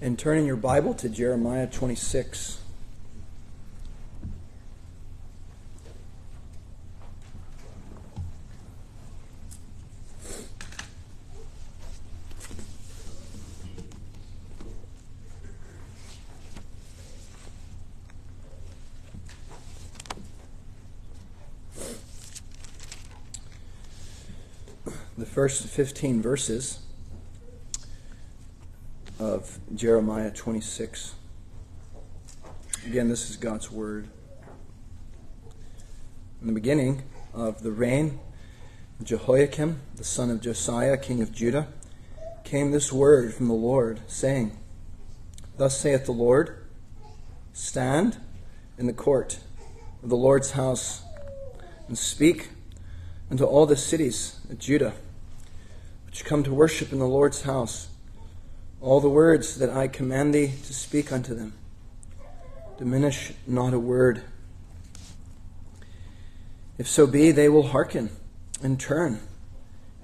[0.00, 2.60] and turn in your Bible to Jeremiah 26.
[25.16, 26.83] The first 15 verses
[29.76, 31.14] Jeremiah 26.
[32.86, 34.08] Again, this is God's Word.
[36.40, 38.20] In the beginning of the reign
[39.00, 41.66] of Jehoiakim, the son of Josiah, king of Judah,
[42.44, 44.56] came this word from the Lord, saying,
[45.56, 46.56] Thus saith the Lord,
[47.52, 48.18] Stand
[48.78, 49.40] in the court
[50.04, 51.02] of the Lord's house,
[51.88, 52.50] and speak
[53.28, 54.92] unto all the cities of Judah,
[56.06, 57.88] which come to worship in the Lord's house
[58.84, 61.54] all the words that I command thee to speak unto them.
[62.76, 64.22] Diminish not a word.
[66.76, 68.10] If so be, they will hearken
[68.62, 69.20] and turn,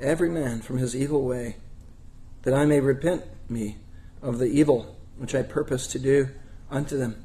[0.00, 1.56] every man from his evil way,
[2.42, 3.77] that I may repent me
[4.22, 6.30] of the evil which I purpose to do
[6.70, 7.22] unto them,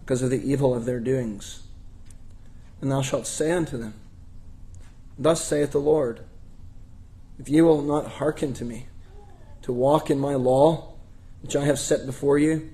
[0.00, 1.64] because of the evil of their doings.
[2.80, 3.94] And thou shalt say unto them,
[5.18, 6.20] Thus saith the Lord,
[7.40, 8.86] if ye will not hearken to me,
[9.62, 10.94] to walk in my law,
[11.42, 12.70] which I have set before you,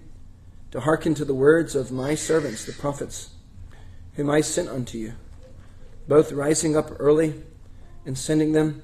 [0.70, 3.30] to hearken to the words of my servants, the prophets,
[4.14, 5.14] whom I sent unto you,
[6.08, 7.34] both rising up early
[8.04, 8.82] and sending them,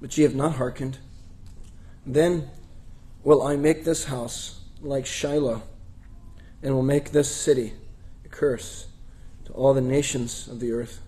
[0.00, 0.98] but ye have not hearkened.
[2.06, 2.50] Then
[3.22, 5.62] will I make this house like Shiloh,
[6.62, 7.72] and will make this city
[8.24, 8.88] a curse
[9.46, 11.00] to all the nations of the earth.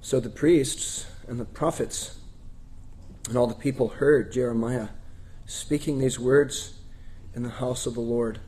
[0.00, 2.18] So the priests and the prophets
[3.28, 4.88] and all the people heard Jeremiah
[5.46, 6.74] speaking these words
[7.34, 8.40] in the house of the Lord.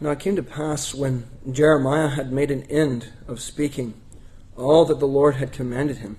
[0.00, 3.94] Now it came to pass when Jeremiah had made an end of speaking
[4.56, 6.16] all that the Lord had commanded him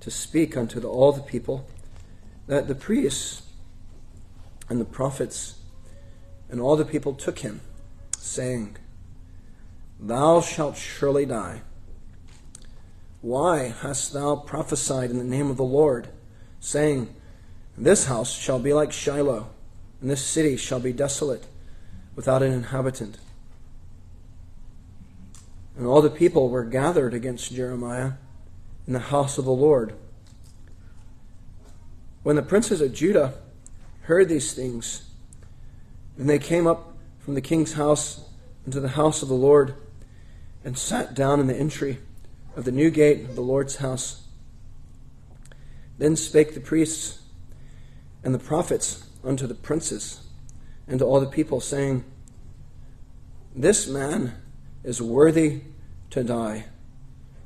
[0.00, 1.66] to speak unto the, all the people,
[2.46, 3.42] that the priests
[4.68, 5.58] and the prophets
[6.50, 7.60] and all the people took him,
[8.18, 8.76] saying,
[9.98, 11.62] Thou shalt surely die.
[13.20, 16.08] Why hast thou prophesied in the name of the Lord,
[16.60, 17.14] saying,
[17.76, 19.50] This house shall be like Shiloh,
[20.00, 21.44] and this city shall be desolate,
[22.14, 23.18] without an inhabitant?
[25.76, 28.12] And all the people were gathered against Jeremiah
[28.86, 29.94] in the house of the Lord.
[32.22, 33.34] When the princes of Judah
[34.02, 35.08] heard these things,
[36.16, 38.24] and they came up from the king's house
[38.64, 39.74] into the house of the Lord,
[40.64, 41.98] and sat down in the entry
[42.58, 44.24] of the new gate of the Lord's house.
[45.96, 47.20] Then spake the priests
[48.24, 50.26] and the prophets unto the princes
[50.88, 52.04] and to all the people, saying,
[53.54, 54.34] This man
[54.82, 55.60] is worthy
[56.10, 56.64] to die,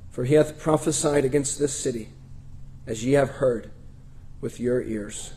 [0.09, 2.09] for he hath prophesied against this city,
[2.87, 3.71] as ye have heard
[4.41, 5.35] with your ears.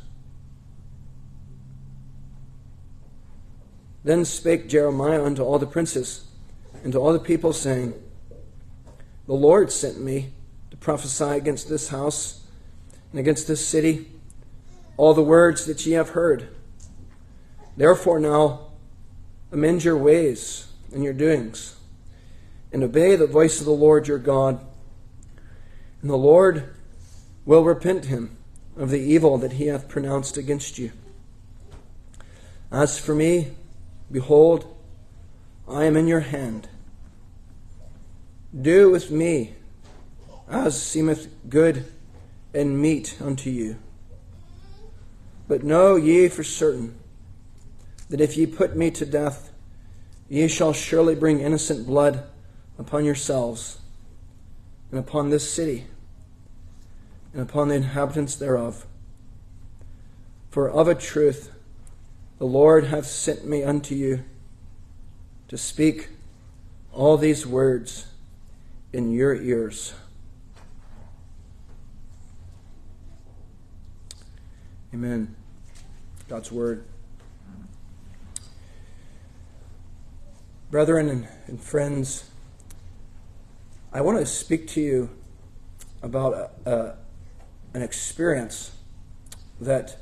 [4.06, 6.24] Then spake Jeremiah unto all the princes
[6.82, 7.94] and to all the people, saying,
[9.28, 10.34] The Lord sent me
[10.72, 12.46] to prophesy against this house
[13.12, 14.08] and against this city
[14.98, 16.50] all the words that ye have heard.
[17.76, 18.68] Therefore now
[19.52, 21.76] amend your ways and your doings,
[22.72, 24.60] and obey the voice of the Lord your God.
[26.02, 26.76] And the Lord
[27.46, 28.38] will repent him
[28.78, 30.92] of the evil that he hath pronounced against you.
[32.72, 33.52] As for me,
[34.12, 34.74] behold,
[35.68, 36.68] I am in your hand.
[38.60, 39.56] Do with me
[40.48, 41.86] as seemeth good
[42.54, 43.78] and meet unto you.
[45.48, 46.96] But know ye for certain
[48.10, 49.52] that if ye put me to death,
[50.30, 52.24] ye shall surely bring innocent blood
[52.80, 53.80] upon yourselves
[54.90, 55.86] and upon this city
[57.34, 58.86] and upon the inhabitants thereof.
[60.50, 61.52] For of a truth
[62.38, 64.24] the Lord hath sent me unto you
[65.50, 66.10] to speak
[66.94, 68.08] all these words
[68.96, 69.94] in your ears.
[74.94, 75.36] Amen.
[76.30, 76.86] God's Word.
[80.72, 82.30] Brethren and, friends,
[83.92, 85.10] I want to speak to you
[86.02, 86.34] about
[86.66, 86.96] a, a,
[87.74, 88.72] an experience
[89.60, 89.98] that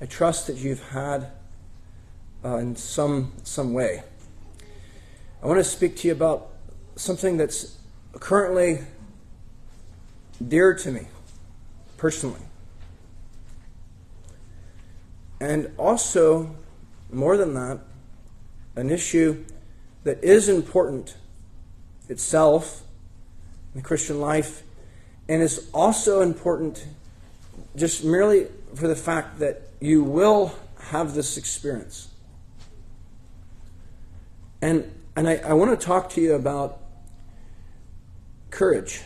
[0.00, 1.30] I trust that you've had
[2.42, 4.02] uh, in some, some way.
[5.42, 6.52] I want to speak to you about
[6.96, 7.79] something that's
[8.18, 8.80] currently
[10.46, 11.06] dear to me
[11.96, 12.40] personally.
[15.40, 16.54] and also,
[17.10, 17.80] more than that,
[18.76, 19.44] an issue
[20.04, 21.16] that is important
[22.08, 22.82] itself
[23.74, 24.62] in the Christian life
[25.28, 26.86] and is also important
[27.74, 32.08] just merely for the fact that you will have this experience.
[34.60, 36.80] And, and I, I want to talk to you about
[38.50, 39.02] courage.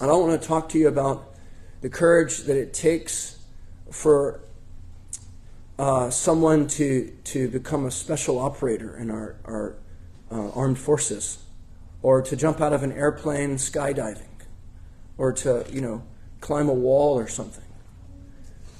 [0.00, 1.34] I don't want to talk to you about
[1.80, 3.38] the courage that it takes
[3.90, 4.40] for
[5.78, 9.76] uh, someone to, to become a special operator in our, our
[10.30, 11.38] uh, armed forces,
[12.02, 14.28] or to jump out of an airplane skydiving,
[15.16, 16.02] or to, you know,
[16.40, 17.64] climb a wall or something,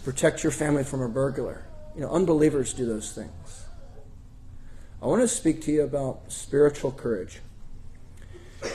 [0.05, 1.65] protect your family from a burglar.
[1.95, 3.65] You know, unbelievers do those things.
[5.03, 7.41] I want to speak to you about spiritual courage,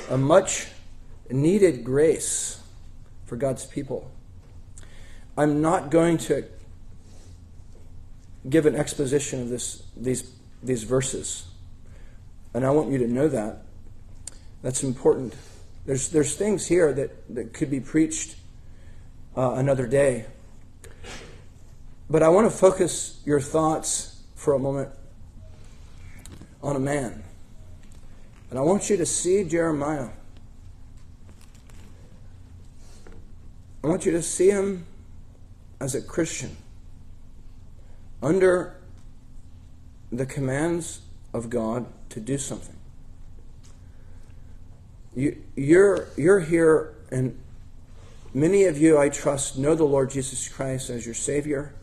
[0.10, 0.68] a much
[1.30, 2.62] needed grace
[3.26, 4.10] for God's people.
[5.38, 6.46] I'm not going to
[8.50, 10.32] give an exposition of this, these,
[10.64, 11.46] these verses.
[12.54, 13.64] And I want you to know that.
[14.62, 15.36] That's important.
[15.86, 18.36] There's, there's things here that, that could be preached
[19.38, 20.26] uh, another day.
[22.10, 24.90] But I want to focus your thoughts for a moment
[26.62, 27.24] on a man.
[28.50, 30.10] And I want you to see Jeremiah.
[33.84, 34.86] I want you to see him
[35.80, 36.58] as a Christian
[38.22, 38.76] under
[40.12, 41.02] the commands
[41.34, 42.76] of God to do something.
[45.16, 47.40] You, you're, you're here, and
[48.34, 51.74] many of you, I trust, know the Lord Jesus Christ as your Savior,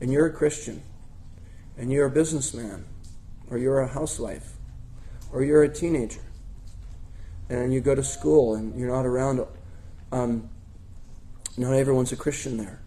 [0.00, 0.82] and you're a Christian,
[1.76, 2.84] and you're a businessman,
[3.50, 4.55] or you're a housewife,
[5.32, 6.20] or you're a teenager,
[7.48, 9.44] and you go to school and you're not around.
[10.12, 10.48] Um,
[11.56, 12.80] not everyone's a Christian there.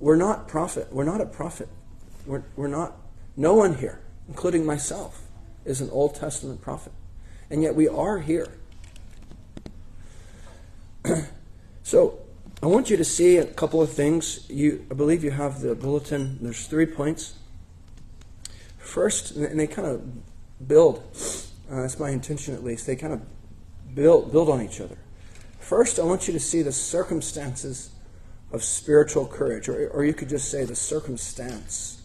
[0.00, 0.92] We're not prophet.
[0.92, 1.68] We're not a prophet.
[2.26, 2.96] We're, we're not.
[3.36, 5.22] No one here, including myself,
[5.64, 6.92] is an Old Testament prophet.
[7.50, 8.48] And yet we are here.
[11.82, 12.18] so
[12.62, 14.48] I want you to see a couple of things.
[14.50, 16.38] You, I believe you have the bulletin.
[16.42, 17.34] There's three points.
[18.78, 20.02] First, and they kind of
[20.66, 21.02] build.
[21.70, 22.86] Uh, that's my intention, at least.
[22.86, 23.22] They kind of
[23.94, 24.98] build build on each other.
[25.58, 27.90] First, I want you to see the circumstances
[28.52, 32.02] of spiritual courage, or, or you could just say the circumstance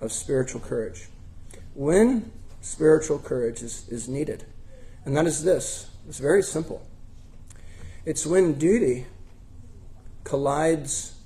[0.00, 1.08] of spiritual courage.
[1.74, 2.30] When
[2.60, 4.44] spiritual courage is, is needed,
[5.04, 6.86] and that is this it's very simple.
[8.04, 9.06] It's when duty
[10.22, 11.16] collides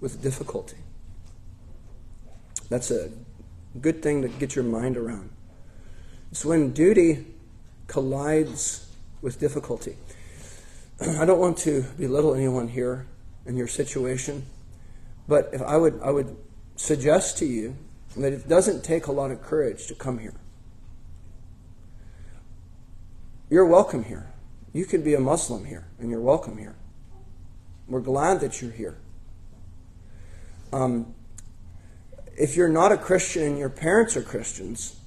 [0.00, 0.76] with difficulty.
[2.68, 3.10] That's a
[3.80, 5.30] good thing to get your mind around.
[6.30, 7.26] It's when duty
[7.86, 8.86] collides
[9.20, 9.96] with difficulty.
[11.00, 13.06] I don't want to belittle anyone here
[13.46, 14.46] in your situation.
[15.26, 16.36] But I would, I would
[16.76, 17.76] suggest to you
[18.16, 20.34] that it doesn't take a lot of courage to come here.
[23.48, 24.26] You're welcome here.
[24.72, 26.76] You could be a Muslim here, and you're welcome here.
[27.88, 28.96] We're glad that you're here.
[30.72, 31.14] Um,
[32.36, 34.99] if you're not a Christian and your parents are Christians,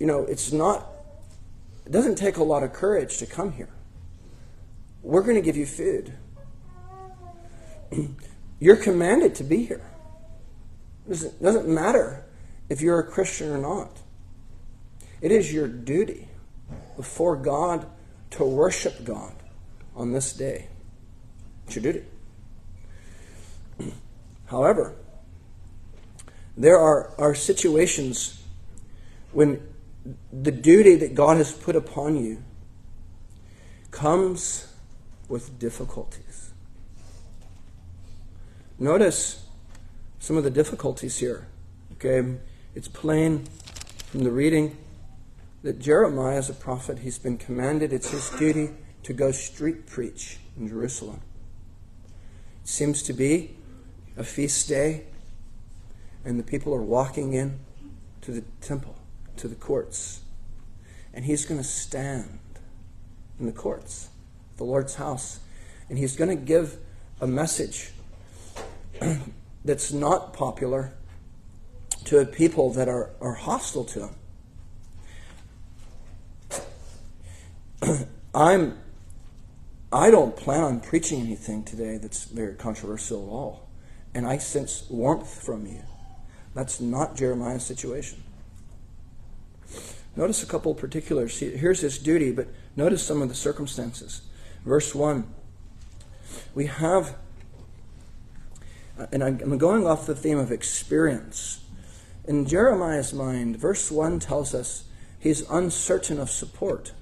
[0.00, 0.88] you know, it's not,
[1.84, 3.68] it doesn't take a lot of courage to come here.
[5.02, 6.14] We're going to give you food.
[8.58, 9.86] You're commanded to be here.
[11.08, 12.24] It doesn't matter
[12.68, 13.98] if you're a Christian or not.
[15.20, 16.28] It is your duty
[16.96, 17.86] before God
[18.32, 19.32] to worship God
[19.96, 20.68] on this day.
[21.66, 22.04] It's your duty.
[24.46, 24.94] However,
[26.56, 28.40] there are, are situations
[29.32, 29.69] when
[30.32, 32.42] the duty that God has put upon you
[33.90, 34.72] comes
[35.28, 36.50] with difficulties.
[38.78, 39.44] Notice
[40.18, 41.46] some of the difficulties here.
[41.92, 42.38] Okay,
[42.74, 43.46] it's plain
[44.06, 44.76] from the reading
[45.62, 48.70] that Jeremiah, as a prophet, he's been commanded, it's his duty
[49.02, 51.20] to go street preach in Jerusalem.
[52.62, 53.56] It seems to be
[54.16, 55.04] a feast day,
[56.24, 57.60] and the people are walking in
[58.22, 58.96] to the temple,
[59.40, 60.20] to the courts.
[61.12, 62.38] And he's going to stand
[63.38, 64.08] in the courts,
[64.56, 65.40] the Lord's house,
[65.88, 66.76] and he's going to give
[67.20, 67.90] a message
[69.64, 70.92] that's not popular
[72.04, 74.10] to a people that are, are hostile to
[77.82, 78.08] him.
[78.34, 78.78] I'm
[79.92, 83.68] I don't plan on preaching anything today that's very controversial at all.
[84.14, 85.82] And I sense warmth from you.
[86.54, 88.22] That's not Jeremiah's situation.
[90.16, 91.38] Notice a couple of particulars.
[91.38, 94.22] Here's his duty, but notice some of the circumstances.
[94.64, 95.32] Verse 1
[96.54, 97.16] We have
[99.12, 101.64] and I'm going off the theme of experience.
[102.26, 104.84] In Jeremiah's mind, verse 1 tells us
[105.18, 106.92] he's uncertain of support.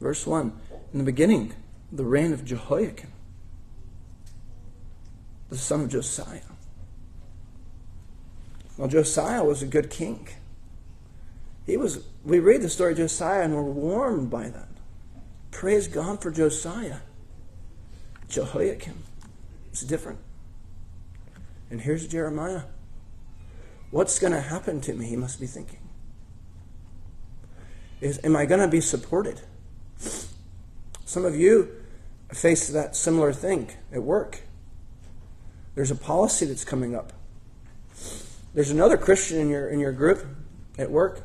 [0.00, 0.52] Verse 1
[0.92, 1.54] In the beginning,
[1.90, 3.12] the reign of Jehoiakim,
[5.50, 6.40] the son of Josiah.
[8.76, 10.28] Well, Josiah was a good king.
[11.68, 14.68] He was, we read the story of Josiah and we're warmed by that.
[15.50, 17.00] Praise God for Josiah.
[18.26, 19.02] Jehoiakim.
[19.70, 20.18] It's different.
[21.70, 22.62] And here's Jeremiah.
[23.90, 25.08] What's going to happen to me?
[25.08, 25.80] He must be thinking.
[28.00, 29.42] Is, am I going to be supported?
[31.04, 31.70] Some of you
[32.32, 34.40] face that similar thing at work.
[35.74, 37.12] There's a policy that's coming up.
[38.54, 40.24] There's another Christian in your in your group
[40.78, 41.22] at work,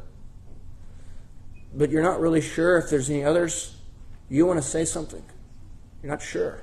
[1.73, 3.75] but you're not really sure if there's any others.
[4.29, 5.23] You want to say something.
[6.01, 6.61] You're not sure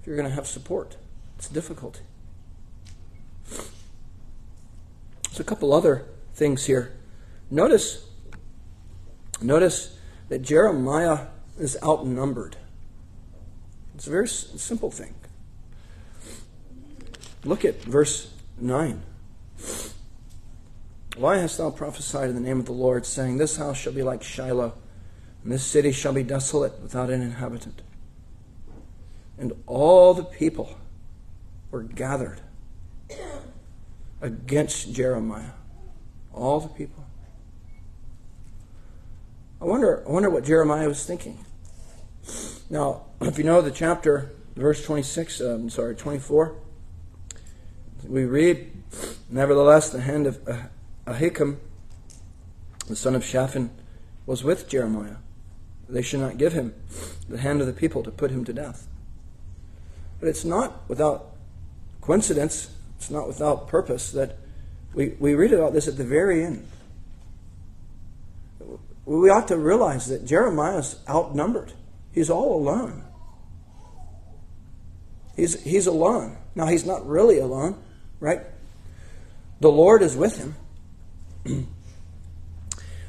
[0.00, 0.96] if you're going to have support.
[1.38, 2.00] It's a difficulty.
[5.24, 6.92] There's a couple other things here.
[7.50, 8.06] Notice,
[9.40, 9.96] notice
[10.28, 11.26] that Jeremiah
[11.58, 12.56] is outnumbered.
[13.94, 15.14] It's a very simple thing.
[17.44, 19.02] Look at verse 9.
[21.20, 24.02] Why hast thou prophesied in the name of the Lord, saying, This house shall be
[24.02, 24.72] like Shiloh,
[25.44, 27.82] and this city shall be desolate without an inhabitant?
[29.36, 30.78] And all the people
[31.70, 32.40] were gathered
[34.22, 35.50] against Jeremiah.
[36.32, 37.04] All the people.
[39.60, 41.44] I wonder, I wonder what Jeremiah was thinking.
[42.70, 46.56] Now, if you know the chapter, verse 26, um, sorry, 24,
[48.08, 48.72] we read,
[49.28, 50.70] Nevertheless, the hand of
[51.10, 51.58] Ahikam,
[52.86, 53.70] the son of Shaphan,
[54.26, 55.16] was with Jeremiah.
[55.88, 56.74] They should not give him
[57.28, 58.86] the hand of the people to put him to death.
[60.20, 61.32] But it's not without
[62.00, 64.36] coincidence, it's not without purpose that
[64.94, 66.66] we, we read about this at the very end.
[69.04, 71.72] We ought to realize that Jeremiah is outnumbered.
[72.12, 73.04] He's all alone.
[75.34, 76.36] He's, he's alone.
[76.54, 77.82] Now, he's not really alone,
[78.18, 78.42] right?
[79.60, 80.54] The Lord is with him.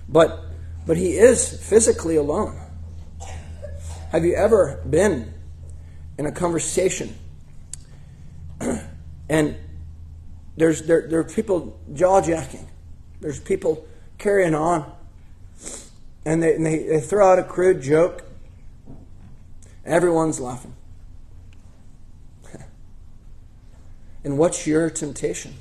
[0.10, 0.44] but,
[0.86, 2.60] but he is physically alone.
[4.12, 5.34] Have you ever been
[6.18, 7.16] in a conversation
[9.30, 9.56] and
[10.58, 12.68] there's there, there are people jaw jacking,
[13.22, 14.92] there's people carrying on,
[16.26, 18.24] and they, and they, they throw out a crude joke.
[19.86, 20.76] Everyone's laughing.
[24.24, 25.56] and what's your temptation?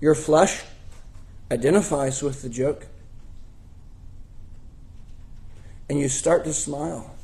[0.00, 0.62] Your flesh
[1.50, 2.86] identifies with the joke.
[5.88, 7.14] And you start to smile.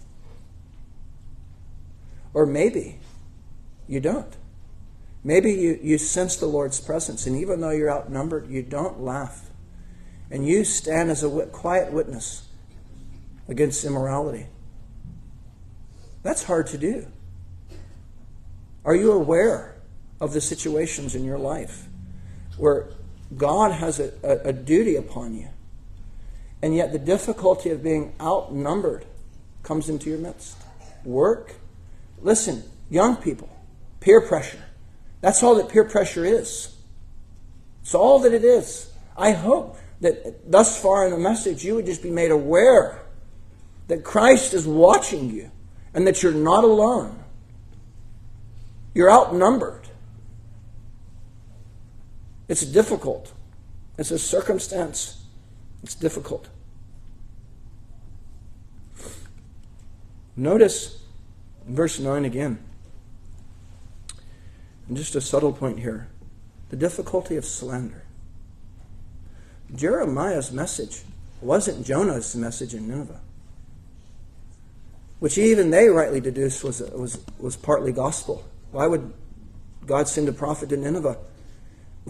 [2.35, 2.99] Or maybe
[3.89, 4.37] you don't.
[5.25, 9.51] Maybe you, you sense the Lord's presence, and even though you're outnumbered, you don't laugh.
[10.31, 12.49] And you stand as a quiet witness
[13.49, 14.47] against immorality.
[16.23, 17.07] That's hard to do.
[18.85, 19.77] Are you aware
[20.21, 21.86] of the situations in your life
[22.57, 22.89] where
[23.37, 25.49] God has a, a, a duty upon you,
[26.63, 29.05] and yet the difficulty of being outnumbered
[29.63, 30.57] comes into your midst?
[31.05, 31.55] Work.
[32.21, 33.49] Listen, young people,
[34.01, 34.63] peer pressure.
[35.21, 36.75] That's all that peer pressure is.
[37.83, 38.91] It's all that it is.
[39.17, 43.03] I hope that thus far in the message you would just be made aware
[43.89, 45.51] that Christ is watching you
[45.95, 47.23] and that you're not alone.
[48.95, 49.86] You're outnumbered.
[52.49, 53.33] It's difficult.
[53.99, 55.25] It's a circumstance.
[55.83, 56.49] It's difficult.
[60.37, 61.03] Notice
[61.67, 62.59] verse 9 again.
[64.89, 66.09] And just a subtle point here
[66.69, 68.03] the difficulty of slander.
[69.75, 71.03] Jeremiah's message
[71.41, 73.21] wasn't Jonah's message in Nineveh,
[75.21, 78.45] which even they rightly deduced was, was, was partly gospel.
[78.73, 79.13] Why would
[79.87, 81.19] God send a prophet to Nineveh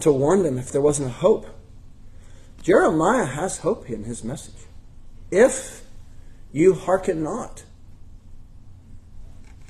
[0.01, 1.47] to warn them if there wasn't a hope?
[2.61, 4.65] Jeremiah has hope in his message.
[5.31, 5.85] If
[6.51, 7.63] you hearken not,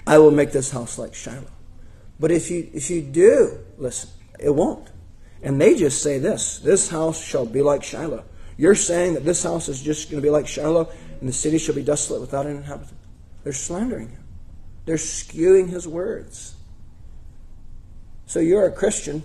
[0.06, 1.52] I will make this house like Shiloh.
[2.20, 4.90] But if you if you do listen, it won't.
[5.44, 8.24] And they just say this: This house shall be like Shiloh.
[8.58, 11.60] You're saying that this house is just going to be like Shiloh, and the city
[11.60, 12.98] shall be desolate without an inhabitant.
[13.44, 14.24] They're slandering him.
[14.86, 16.56] They're skewing his words.
[18.26, 19.24] So you're a Christian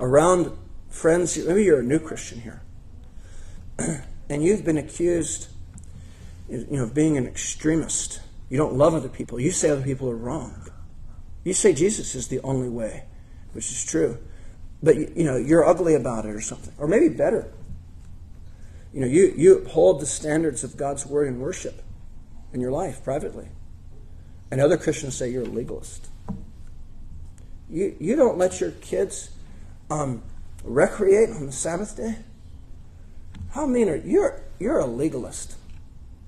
[0.00, 0.56] around
[0.88, 1.36] friends.
[1.36, 2.62] Maybe you're a new Christian here,
[4.28, 5.48] and you've been accused,
[6.48, 8.20] you know, of being an extremist.
[8.48, 9.40] You don't love other people.
[9.40, 10.68] You say other people are wrong.
[11.44, 13.04] You say Jesus is the only way,
[13.52, 14.18] which is true.
[14.82, 16.72] But you know, you're ugly about it or something.
[16.78, 17.50] Or maybe better.
[18.92, 21.82] You know, you, you hold the standards of God's word and worship
[22.52, 23.48] in your life privately.
[24.50, 26.08] And other Christians say you're a legalist.
[27.70, 29.30] You, you don't let your kids
[29.92, 30.22] um,
[30.64, 32.16] recreate on the Sabbath day?
[33.50, 34.10] How mean are you?
[34.10, 35.56] You're, you're a legalist.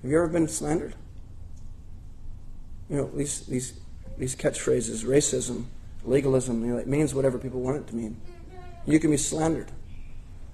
[0.01, 0.93] Have you ever been slandered?
[2.89, 3.73] You know, these, these,
[4.17, 5.65] these catchphrases, racism,
[6.03, 8.17] legalism, you know, it means whatever people want it to mean.
[8.85, 9.71] You can be slandered.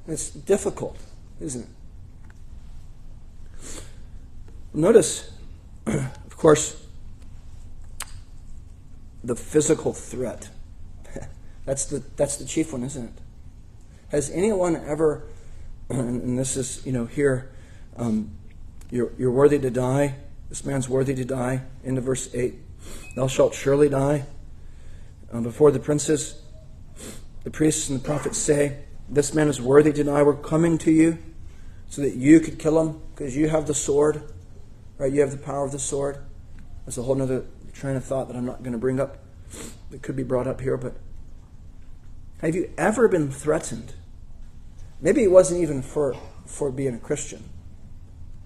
[0.07, 0.97] It's difficult,
[1.41, 1.67] isn't it?
[4.73, 5.29] Notice,
[5.85, 6.81] of course,
[9.23, 10.49] the physical threat.
[11.65, 13.13] That's, the, that's the chief one, isn't it?
[14.09, 15.23] Has anyone ever,
[15.89, 17.51] and this is, you know, here,
[17.97, 18.31] um,
[18.89, 20.15] you're, you're worthy to die.
[20.49, 21.61] This man's worthy to die.
[21.83, 22.55] Into verse 8.
[23.15, 24.25] Thou shalt surely die.
[25.31, 26.41] Uh, before the princes,
[27.43, 30.23] the priests and the prophets say, This man is worthy to die.
[30.23, 31.17] We're coming to you
[31.87, 34.23] so that you could kill him because you have the sword.
[34.97, 35.11] Right?
[35.11, 36.17] You have the power of the sword.
[36.85, 39.19] That's a whole other train of thought that I'm not going to bring up.
[39.91, 40.95] It could be brought up here, but
[42.41, 43.93] have you ever been threatened?
[44.99, 47.43] Maybe it wasn't even for, for being a Christian.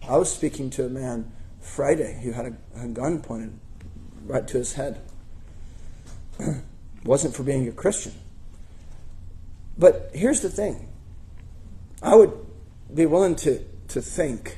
[0.07, 3.59] I was speaking to a man Friday who had a, a gun pointed
[4.25, 5.01] right to his head.
[7.03, 8.13] wasn't for being a Christian.
[9.77, 10.87] But here's the thing
[12.01, 12.33] I would
[12.93, 14.57] be willing to, to think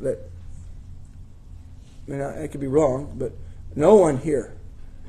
[0.00, 0.18] that
[2.06, 3.32] I mean, I, I could be wrong, but
[3.74, 4.54] no one here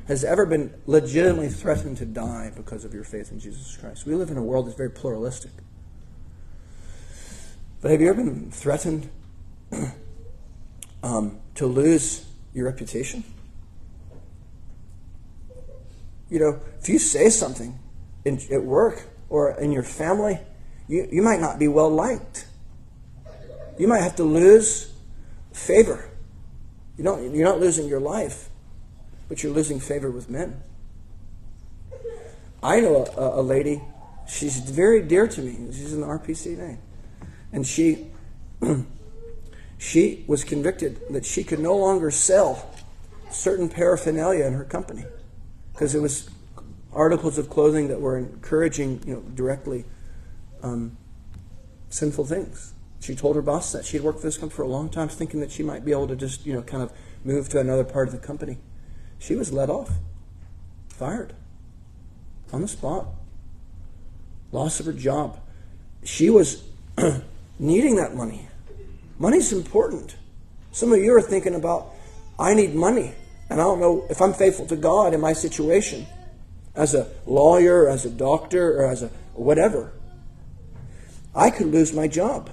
[0.07, 4.05] has ever been legitimately threatened to die because of your faith in Jesus Christ.
[4.05, 5.51] We live in a world that's very pluralistic.
[7.81, 9.09] But have you ever been threatened
[11.03, 13.23] um, to lose your reputation?
[16.29, 17.79] You know, if you say something
[18.25, 20.39] in, at work or in your family,
[20.87, 22.47] you, you might not be well liked.
[23.77, 24.91] You might have to lose
[25.53, 26.09] favor
[26.97, 28.49] you don't, you're not losing your life,
[29.27, 30.61] but you're losing favor with men.
[32.61, 33.81] I know a, a lady,
[34.27, 35.71] she's very dear to me.
[35.71, 36.77] She's in the RPCA.
[37.51, 38.07] And she,
[39.77, 42.71] she was convicted that she could no longer sell
[43.29, 45.05] certain paraphernalia in her company
[45.73, 46.29] because it was
[46.93, 49.85] articles of clothing that were encouraging, you know, directly
[50.63, 50.97] um,
[51.89, 52.73] sinful things.
[53.01, 55.41] She told her boss that she'd worked for this company for a long time, thinking
[55.41, 56.91] that she might be able to just, you know, kind of
[57.23, 58.57] move to another part of the company.
[59.19, 59.91] She was let off,
[60.89, 61.33] fired
[62.53, 63.07] on the spot,
[64.51, 65.39] loss of her job.
[66.03, 66.63] She was
[67.59, 68.47] needing that money.
[69.17, 70.15] Money's important.
[70.71, 71.93] Some of you are thinking about,
[72.37, 73.13] I need money,
[73.49, 76.05] and I don't know if I'm faithful to God in my situation
[76.75, 79.91] as a lawyer, as a doctor, or as a whatever.
[81.33, 82.49] I could lose my job.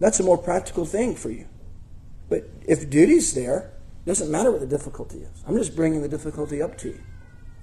[0.00, 1.46] That's a more practical thing for you.
[2.28, 3.70] But if duty's there,
[4.06, 5.44] doesn't matter what the difficulty is.
[5.46, 7.00] I'm just bringing the difficulty up to you.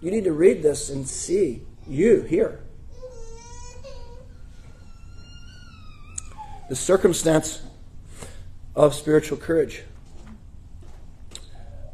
[0.02, 2.60] You need to read this and see you here.
[6.70, 7.62] The circumstance
[8.76, 9.84] of spiritual courage.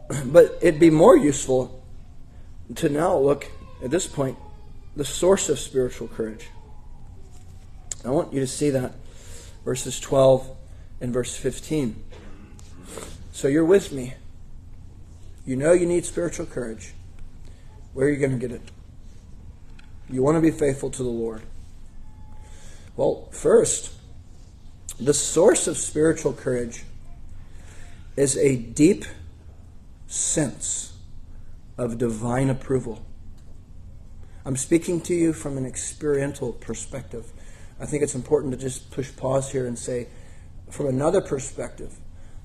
[0.25, 1.83] But it'd be more useful
[2.75, 3.47] to now look
[3.83, 4.37] at this point
[4.95, 6.47] the source of spiritual courage.
[8.05, 8.93] I want you to see that
[9.65, 10.49] verses 12
[11.01, 12.03] and verse 15.
[13.31, 14.15] So you're with me.
[15.47, 16.93] You know you need spiritual courage.
[17.93, 18.61] Where are you going to get it?
[20.09, 21.41] You want to be faithful to the Lord.
[22.97, 23.93] Well, first,
[24.99, 26.83] the source of spiritual courage
[28.17, 29.05] is a deep
[30.07, 30.97] sense
[31.77, 33.05] of divine approval.
[34.43, 37.31] I'm speaking to you from an experiential perspective.
[37.79, 40.07] I think it's important to just push pause here and say,
[40.69, 41.95] from another perspective,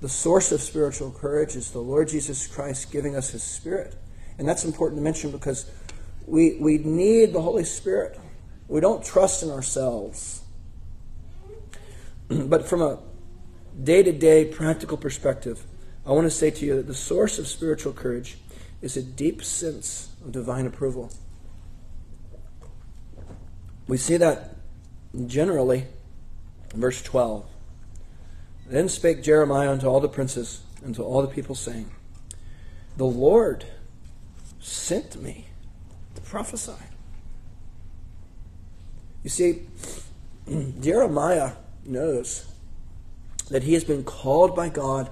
[0.03, 3.95] the source of spiritual courage is the Lord Jesus Christ giving us His Spirit.
[4.37, 5.71] And that's important to mention because
[6.27, 8.19] we, we need the Holy Spirit.
[8.67, 10.43] We don't trust in ourselves.
[12.29, 12.99] but from a
[13.81, 15.62] day to day practical perspective,
[16.05, 18.38] I want to say to you that the source of spiritual courage
[18.81, 21.12] is a deep sense of divine approval.
[23.87, 24.57] We see that
[25.27, 25.87] generally,
[26.75, 27.52] verse 12.
[28.72, 31.90] Then spake Jeremiah unto all the princes and to all the people, saying,
[32.96, 33.66] The Lord
[34.61, 35.48] sent me
[36.14, 36.72] to prophesy.
[39.22, 39.68] You see,
[40.80, 41.52] Jeremiah
[41.85, 42.46] knows
[43.50, 45.11] that he has been called by God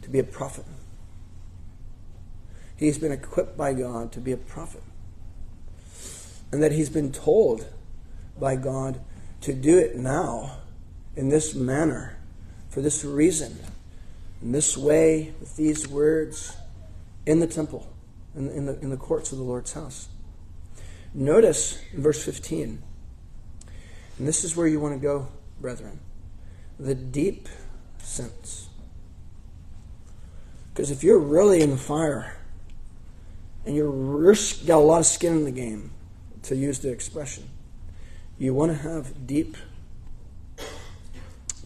[0.00, 0.64] to be a prophet.
[2.74, 4.82] he's been equipped by God to be a prophet.
[6.50, 7.66] And that he's been told
[8.40, 8.98] by God
[9.42, 10.56] to do it now
[11.14, 12.13] in this manner,
[12.74, 13.56] for this reason,
[14.42, 16.56] in this way, with these words,
[17.24, 17.88] in the temple,
[18.34, 20.08] in, in, the, in the courts of the Lord's house.
[21.14, 22.82] Notice in verse 15,
[24.18, 25.28] and this is where you want to go,
[25.60, 26.00] brethren,
[26.80, 27.48] the deep
[27.98, 28.68] sense.
[30.72, 32.36] Because if you're really in the fire
[33.64, 34.34] and you're
[34.66, 35.92] got a lot of skin in the game,
[36.42, 37.48] to use the expression,
[38.36, 39.56] you want to have deep,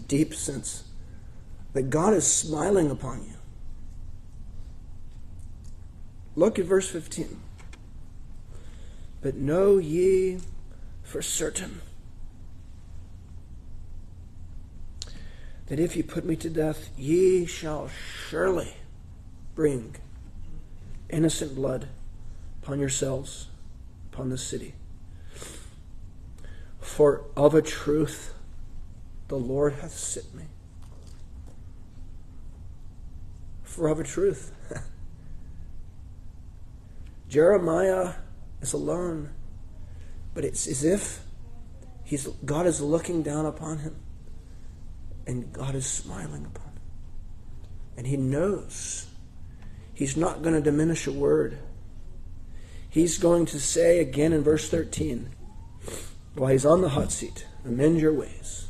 [0.07, 0.85] deep sense
[1.73, 3.35] that God is smiling upon you.
[6.37, 7.41] Look at verse 15.
[9.21, 10.39] But know ye
[11.03, 11.81] for certain
[15.67, 17.91] that if ye put me to death, ye shall
[18.29, 18.75] surely
[19.55, 19.97] bring
[21.11, 21.89] innocent blood
[22.63, 23.49] upon yourselves,
[24.13, 24.75] upon the city.
[26.81, 28.33] For of a truth
[29.29, 30.45] the Lord hath sent me.
[33.81, 34.53] Of a truth.
[37.29, 38.15] Jeremiah
[38.61, 39.31] is alone,
[40.35, 41.23] but it's as if
[42.03, 43.95] he's, God is looking down upon him
[45.29, 46.81] and God is smiling upon him.
[47.97, 49.07] And he knows
[49.95, 51.59] he's not going to diminish a word.
[52.91, 55.31] He's going to say again in verse 13,
[56.35, 58.67] while he's on the hot seat, amend your ways.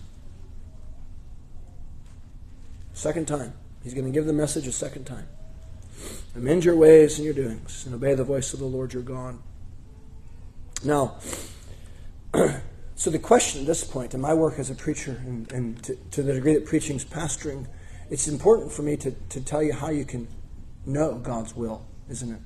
[2.92, 3.54] Second time.
[3.82, 5.28] He's going to give the message a second time.
[6.34, 9.38] Amend your ways and your doings, and obey the voice of the Lord your God.
[10.84, 11.16] Now,
[12.94, 15.96] so the question at this point, in my work as a preacher, and, and to,
[16.12, 17.66] to, the degree that preaching is pastoring,
[18.10, 20.28] it's important for me to, to tell you how you can
[20.86, 22.40] know God's will, isn't it?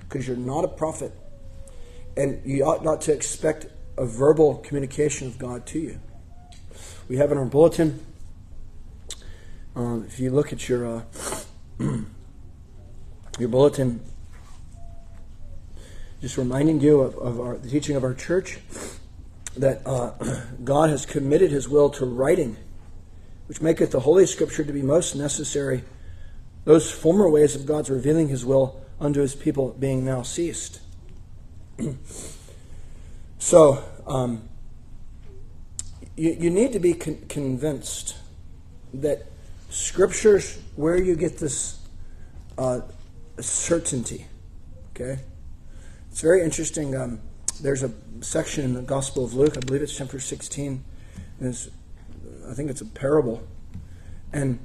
[0.00, 1.12] Because you're not a prophet,
[2.16, 3.66] and you ought not to expect
[3.96, 6.00] a verbal communication of God to you.
[7.08, 8.04] We have in our bulletin,
[9.76, 11.02] uh, if you look at your uh,
[13.38, 14.00] your bulletin,
[16.20, 18.58] just reminding you of, of our, the teaching of our church
[19.56, 20.12] that uh,
[20.64, 22.56] God has committed His will to writing,
[23.46, 25.84] which maketh the Holy Scripture to be most necessary.
[26.64, 30.80] Those former ways of God's revealing His will unto His people being now ceased.
[33.38, 34.48] so, um,
[36.14, 38.16] you, you need to be con- convinced
[38.94, 39.31] that
[39.72, 41.78] Scripture's where you get this
[42.58, 42.82] uh,
[43.40, 44.26] certainty.
[44.90, 45.18] Okay?
[46.10, 46.94] It's very interesting.
[46.94, 47.20] Um,
[47.58, 50.84] there's a section in the Gospel of Luke, I believe it's chapter 16.
[51.40, 51.70] There's,
[52.46, 53.42] I think it's a parable.
[54.30, 54.58] And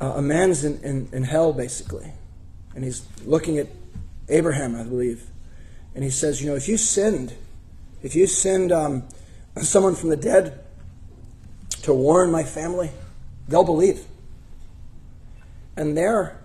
[0.00, 2.10] uh, a man's in, in, in hell, basically.
[2.74, 3.66] And he's looking at
[4.30, 5.26] Abraham, I believe.
[5.94, 7.34] And he says, You know, if you sinned,
[8.02, 9.06] if you send um,
[9.56, 10.64] someone from the dead
[11.82, 12.90] to warn my family,
[13.46, 14.06] they'll believe.
[15.78, 16.40] And there,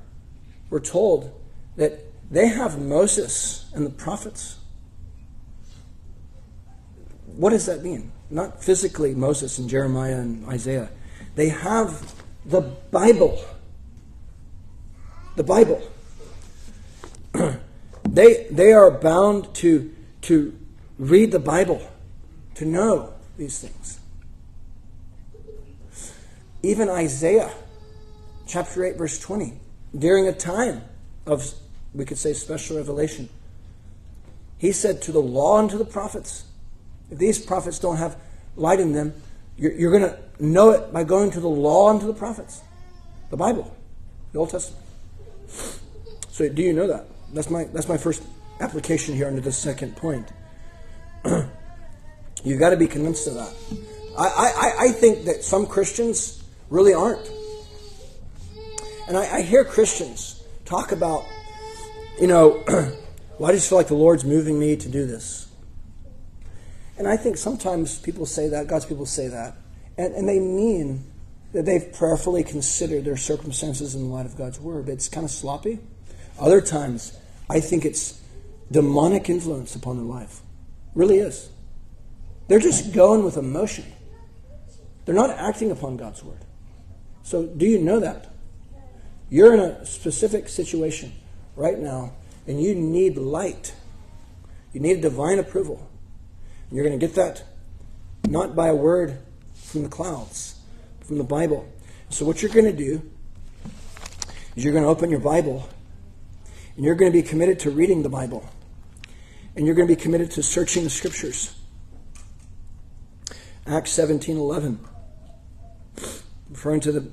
[0.69, 1.33] we're told
[1.75, 4.59] that they have Moses and the prophets.
[7.25, 8.11] What does that mean?
[8.29, 10.89] Not physically Moses and Jeremiah and Isaiah.
[11.33, 12.13] They have
[12.45, 13.43] the Bible.
[15.35, 15.81] The Bible.
[18.07, 19.91] they, they are bound to,
[20.21, 20.55] to
[20.99, 21.81] read the Bible,
[22.53, 23.99] to know these things.
[26.61, 27.51] Even Isaiah,
[28.53, 29.53] chapter 8, verse 20,
[29.97, 30.83] during a time
[31.25, 31.51] of,
[31.91, 33.27] we could say, special revelation.
[34.59, 36.43] He said to the law and to the prophets,
[37.09, 38.15] if these prophets don't have
[38.55, 39.15] light in them,
[39.57, 42.61] you're, you're going to know it by going to the law and to the prophets,
[43.31, 43.75] the Bible,
[44.33, 44.85] the Old Testament.
[46.29, 47.07] So, do you know that?
[47.33, 48.21] That's my that's my first
[48.59, 50.31] application here under the second point.
[52.43, 53.53] You've got to be convinced of that.
[54.17, 57.27] I, I, I think that some Christians really aren't.
[59.07, 61.25] And I, I hear Christians talk about,
[62.19, 62.63] you know,
[63.37, 65.47] well, I just feel like the Lord's moving me to do this.
[66.97, 69.55] And I think sometimes people say that, God's people say that,
[69.97, 71.03] and, and they mean
[71.53, 75.23] that they've prayerfully considered their circumstances in the light of God's word, but it's kind
[75.23, 75.79] of sloppy.
[76.39, 77.17] Other times,
[77.49, 78.21] I think it's
[78.71, 80.41] demonic influence upon their life.
[80.95, 81.49] Really is.
[82.47, 83.85] They're just going with emotion.
[85.05, 86.39] They're not acting upon God's word.
[87.23, 88.32] So, do you know that?
[89.33, 91.11] You're in a specific situation
[91.55, 92.13] right now,
[92.45, 93.73] and you need light.
[94.73, 95.89] You need divine approval.
[96.69, 97.43] And you're going to get that
[98.29, 99.17] not by a word
[99.55, 100.59] from the clouds,
[101.01, 101.67] from the Bible.
[102.09, 103.01] So, what you're going to do
[104.55, 105.67] is you're going to open your Bible
[106.75, 108.47] And you're going to be committed to reading the Bible.
[109.55, 111.55] And you're going to be committed to searching the scriptures.
[113.65, 114.77] Acts 17 11.
[116.51, 117.11] Referring to the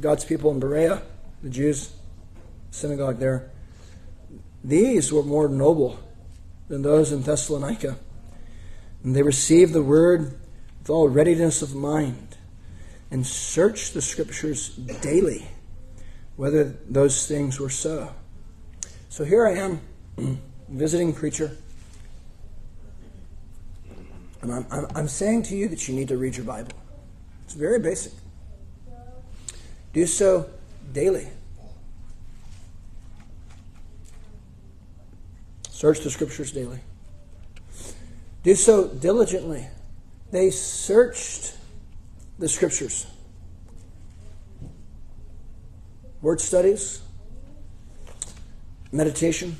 [0.00, 1.02] God's people in Berea,
[1.42, 1.92] the Jews,
[2.70, 3.50] synagogue there.
[4.62, 5.98] These were more noble
[6.68, 7.96] than those in Thessalonica.
[9.02, 10.38] And they received the word
[10.78, 12.36] with all readiness of mind
[13.10, 15.46] and searched the scriptures daily
[16.36, 18.14] whether those things were so.
[19.10, 19.80] So here I am,
[20.68, 21.56] visiting preacher.
[24.40, 26.72] And I'm, I'm, I'm saying to you that you need to read your Bible.
[27.44, 28.12] It's very basic.
[29.92, 30.48] Do so
[30.92, 31.28] daily.
[35.68, 36.80] Search the scriptures daily.
[38.42, 39.66] Do so diligently.
[40.30, 41.54] They searched
[42.38, 43.06] the scriptures.
[46.22, 47.00] Word studies,
[48.92, 49.56] meditation,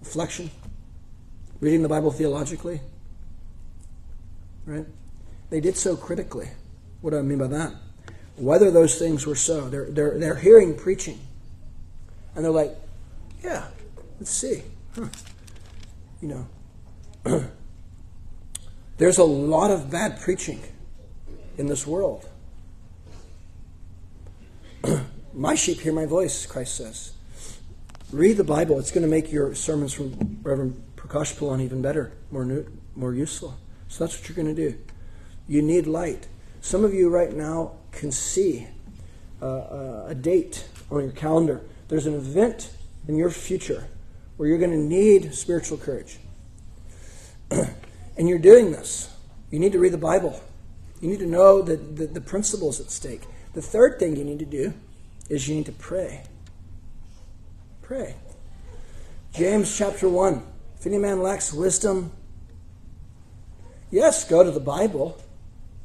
[0.00, 0.50] reflection,
[1.60, 2.80] reading the Bible theologically.
[4.66, 4.86] Right?
[5.50, 6.48] They did so critically.
[7.00, 7.72] What do I mean by that?
[8.36, 9.68] Whether those things were so.
[9.68, 11.20] They're, they're, they're hearing preaching.
[12.34, 12.76] And they're like,
[13.42, 13.66] yeah,
[14.18, 14.62] let's see.
[14.94, 15.08] Huh.
[16.20, 16.46] You
[17.24, 17.44] know,
[18.96, 20.62] there's a lot of bad preaching
[21.58, 22.28] in this world.
[25.34, 27.12] my sheep hear my voice, Christ says.
[28.12, 28.78] Read the Bible.
[28.78, 33.14] It's going to make your sermons from Reverend Prakash Pulan even better, more, new, more
[33.14, 33.56] useful.
[33.88, 34.78] So that's what you're going to do.
[35.46, 36.26] You need light.
[36.60, 38.66] Some of you right now can see
[39.40, 41.62] uh, uh, a date on your calendar.
[41.88, 42.70] There's an event
[43.08, 43.88] in your future
[44.36, 46.18] where you're going to need spiritual courage.
[47.50, 49.14] and you're doing this.
[49.50, 50.42] You need to read the Bible.
[51.00, 53.22] You need to know the, the, the principles at stake.
[53.52, 54.74] The third thing you need to do
[55.28, 56.24] is you need to pray.
[57.82, 58.16] Pray.
[59.32, 60.42] James chapter 1.
[60.78, 62.12] If any man lacks wisdom,
[63.90, 65.20] yes, go to the Bible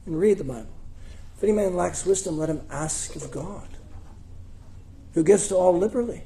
[0.05, 0.78] and read the Bible.
[1.39, 3.69] If any man lacks wisdom, let him ask of God,
[5.13, 6.21] who gives to all liberally.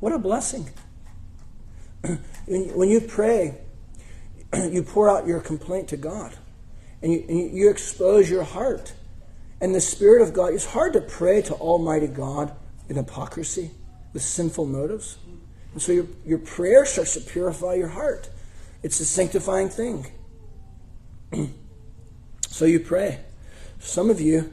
[0.00, 0.70] What a blessing.
[2.46, 3.58] when you pray,
[4.54, 6.34] you pour out your complaint to God
[7.02, 8.94] and you, and you expose your heart.
[9.60, 12.56] And the Spirit of God, it's hard to pray to Almighty God
[12.88, 13.72] in hypocrisy
[14.14, 15.18] with sinful motives.
[15.74, 18.30] And so your, your prayer starts to purify your heart.
[18.82, 20.06] It's a sanctifying thing.
[22.48, 23.20] so you pray.
[23.84, 24.50] Some of you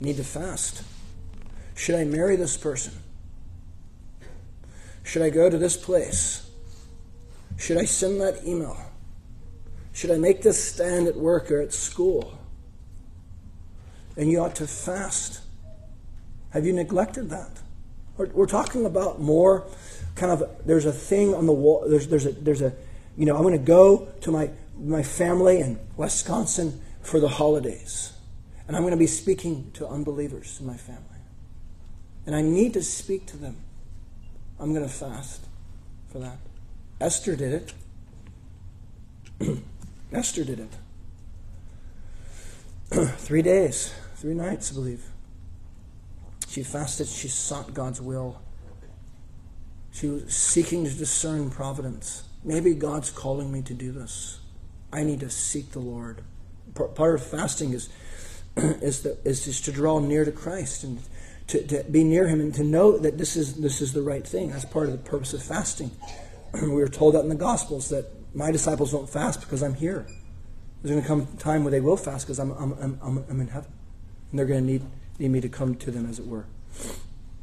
[0.00, 0.84] need to fast.
[1.74, 2.92] Should I marry this person?
[5.02, 6.48] Should I go to this place?
[7.58, 8.80] Should I send that email?
[9.92, 12.38] Should I make this stand at work or at school?
[14.16, 15.40] And you ought to fast.
[16.50, 17.60] Have you neglected that?
[18.16, 19.66] We're, talking about more
[20.14, 22.72] kind of, there's a thing on the wall, there's, there's, a, there's a,
[23.16, 28.12] you know, I'm going to go to my, my family in Wisconsin for the holidays.
[28.72, 31.02] And I'm going to be speaking to unbelievers in my family.
[32.24, 33.58] And I need to speak to them.
[34.58, 35.44] I'm going to fast
[36.08, 36.38] for that.
[36.98, 37.74] Esther did
[39.40, 39.58] it.
[40.14, 40.70] Esther did
[42.90, 43.08] it.
[43.18, 45.04] three days, three nights, I believe.
[46.48, 48.40] She fasted, she sought God's will.
[49.90, 52.22] She was seeking to discern providence.
[52.42, 54.40] Maybe God's calling me to do this.
[54.90, 56.22] I need to seek the Lord.
[56.74, 57.90] Part of fasting is,
[58.56, 61.00] is, the, is just to draw near to Christ and
[61.48, 64.26] to, to be near Him and to know that this is, this is the right
[64.26, 64.50] thing.
[64.50, 65.90] That's part of the purpose of fasting.
[66.62, 70.06] we were told that in the Gospels that my disciples don't fast because I'm here.
[70.82, 73.40] There's going to come a time where they will fast because I'm, I'm, I'm, I'm
[73.40, 73.70] in heaven.
[74.30, 74.82] And they're going to need,
[75.18, 76.46] need me to come to them, as it were.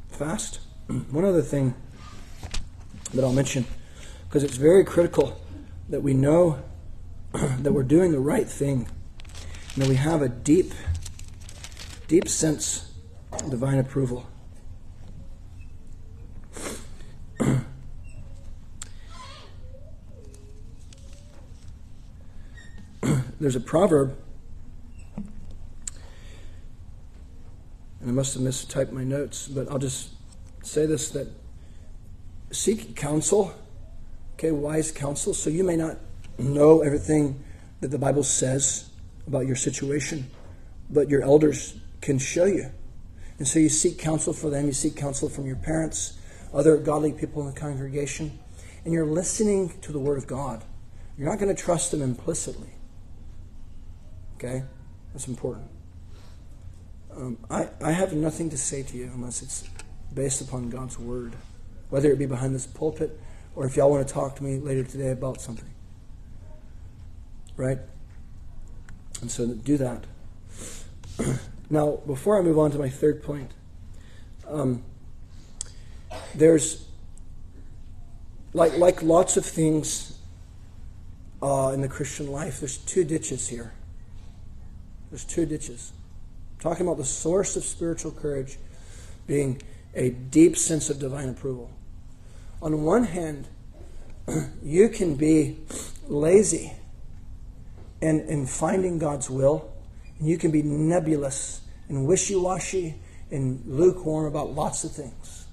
[0.09, 0.59] Fast.
[0.87, 1.73] One other thing
[3.13, 3.65] that I'll mention,
[4.27, 5.39] because it's very critical
[5.89, 6.61] that we know
[7.31, 8.87] that we're doing the right thing
[9.73, 10.73] and that we have a deep,
[12.09, 12.91] deep sense
[13.31, 14.25] of divine approval.
[23.39, 24.17] there's a proverb,
[28.01, 30.09] and I must have mistyped my notes, but I'll just
[30.63, 31.27] say this that
[32.49, 33.53] seek counsel,
[34.33, 35.35] okay, wise counsel.
[35.35, 35.99] So you may not
[36.39, 37.43] know everything
[37.81, 38.89] that the Bible says
[39.27, 40.31] about your situation,
[40.89, 42.71] but your elders can show you.
[43.37, 46.17] And so you seek counsel for them, you seek counsel from your parents,
[46.53, 48.37] other godly people in the congregation,
[48.83, 50.63] and you're listening to the Word of God.
[51.17, 52.69] You're not going to trust them implicitly.
[54.35, 54.63] Okay?
[55.13, 55.67] That's important.
[57.15, 59.67] Um, I, I have nothing to say to you unless it's
[60.13, 61.33] based upon God's word,
[61.89, 63.19] whether it be behind this pulpit
[63.55, 65.69] or if y'all want to talk to me later today about something.
[67.57, 67.79] Right?
[69.21, 70.05] And so do that.
[71.69, 73.51] now, before I move on to my third point,
[74.47, 74.83] um,
[76.33, 76.85] there's
[78.53, 80.17] like like lots of things
[81.41, 82.59] uh, in the Christian life.
[82.59, 83.73] There's two ditches here.
[85.11, 85.91] There's two ditches.
[86.55, 88.57] I'm talking about the source of spiritual courage
[89.27, 89.61] being
[89.93, 91.69] a deep sense of divine approval.
[92.61, 93.47] On one hand,
[94.63, 95.57] you can be
[96.07, 96.73] lazy
[98.01, 99.78] in, in finding God's will, and
[100.21, 102.95] you can be nebulous and wishy washy
[103.31, 105.45] and lukewarm about lots of things.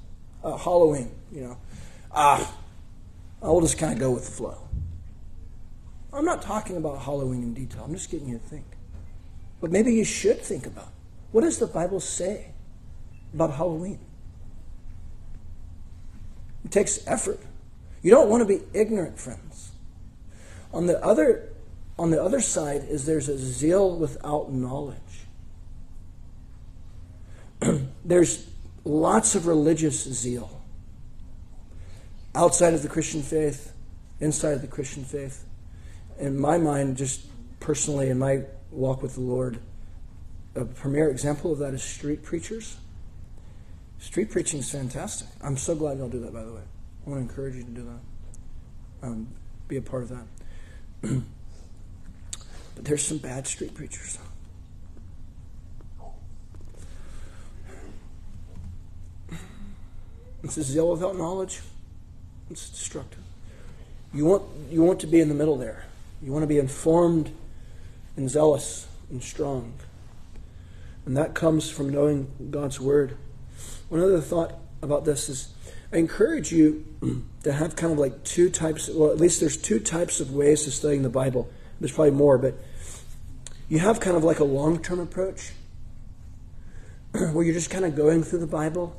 [0.42, 1.59] Uh, Halloween, you know,
[2.12, 2.57] ah,
[3.42, 4.59] I will just kind of go with the flow.
[6.12, 7.85] I'm not talking about Halloween in detail.
[7.85, 8.64] I'm just getting you to think.
[9.61, 10.88] But maybe you should think about
[11.33, 12.52] what does the Bible say
[13.35, 13.98] about Halloween?
[16.64, 17.40] It takes effort.
[18.02, 19.72] You don't want to be ignorant, friends.
[20.72, 21.50] On the other,
[21.98, 24.98] on the other side is there's a zeal without knowledge.
[28.04, 28.46] there's
[28.85, 30.62] lots of religious zeal
[32.35, 33.72] outside of the Christian faith,
[34.20, 35.44] inside of the Christian faith.
[36.18, 37.22] In my mind, just
[37.61, 39.59] personally, in my walk with the Lord,
[40.54, 42.76] a premier example of that is street preachers.
[43.98, 45.28] Street preaching is fantastic.
[45.42, 46.62] I'm so glad y'all do that, by the way.
[47.06, 49.06] I want to encourage you to do that.
[49.06, 49.28] Um,
[49.68, 51.22] be a part of that.
[52.76, 54.18] but there's some bad street preachers.
[60.42, 61.60] This is zeal without knowledge.
[62.50, 63.18] It's destructive.
[64.14, 65.84] You want, you want to be in the middle there.
[66.22, 67.32] You want to be informed
[68.16, 69.72] and zealous and strong.
[71.04, 73.16] And that comes from knowing God's Word.
[73.88, 75.48] One other thought about this is
[75.92, 76.84] I encourage you
[77.42, 80.66] to have kind of like two types, well, at least there's two types of ways
[80.66, 81.50] of studying the Bible.
[81.80, 82.54] There's probably more, but
[83.68, 85.52] you have kind of like a long term approach
[87.12, 88.96] where you're just kind of going through the Bible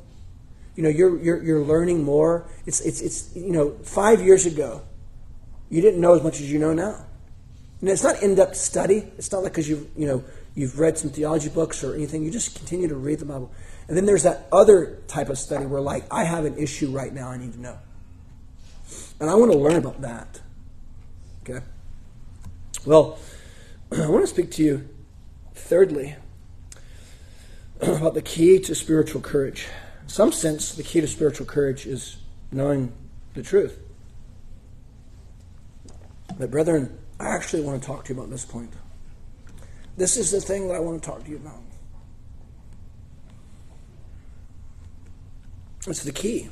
[0.78, 2.46] you know, you're, you're, you're learning more.
[2.64, 4.82] It's, it's, it's, you know, five years ago,
[5.70, 7.04] you didn't know as much as you know now.
[7.80, 9.10] And it's not in-depth study.
[9.18, 10.22] It's not like because you've, you know,
[10.54, 12.22] you've read some theology books or anything.
[12.22, 13.50] You just continue to read the Bible.
[13.88, 17.12] And then there's that other type of study where, like, I have an issue right
[17.12, 17.76] now I need to know.
[19.18, 20.40] And I want to learn about that.
[21.42, 21.64] Okay?
[22.84, 23.18] Well,
[23.92, 24.88] I want to speak to you,
[25.54, 26.16] thirdly,
[27.80, 29.66] about the key to spiritual courage
[30.02, 32.16] In some sense, the key to spiritual courage is
[32.50, 32.92] knowing
[33.34, 33.78] the truth.
[36.38, 38.72] But, brethren, I actually want to talk to you about this point.
[39.96, 41.60] This is the thing that I want to talk to you about.
[45.86, 46.48] It's the key.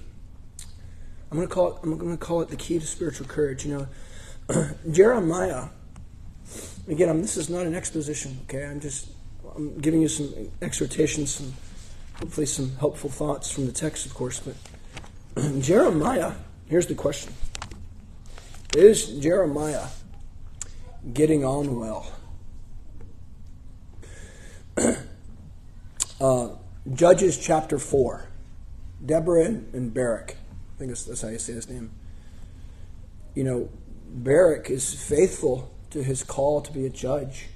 [1.31, 1.81] I'm going to call it.
[1.83, 3.65] I'm going to call it the key to spiritual courage.
[3.67, 3.89] You
[4.49, 5.69] know, Jeremiah.
[6.89, 8.39] Again, I'm, this is not an exposition.
[8.45, 9.09] Okay, I'm just
[9.57, 11.55] I'm giving you some exhortations, some
[12.19, 14.41] hopefully some helpful thoughts from the text, of course.
[14.41, 14.55] But
[15.61, 16.33] Jeremiah,
[16.67, 17.33] here's the question
[18.77, 19.87] Is Jeremiah
[21.13, 22.13] getting on well?
[26.21, 26.49] uh,
[26.93, 28.29] Judges chapter 4.
[29.05, 30.37] Deborah and, Barak.
[30.75, 31.91] I think that's, that's how you say his name.
[33.35, 33.69] You know,
[34.09, 37.49] Barak is faithful to his call to be a judge,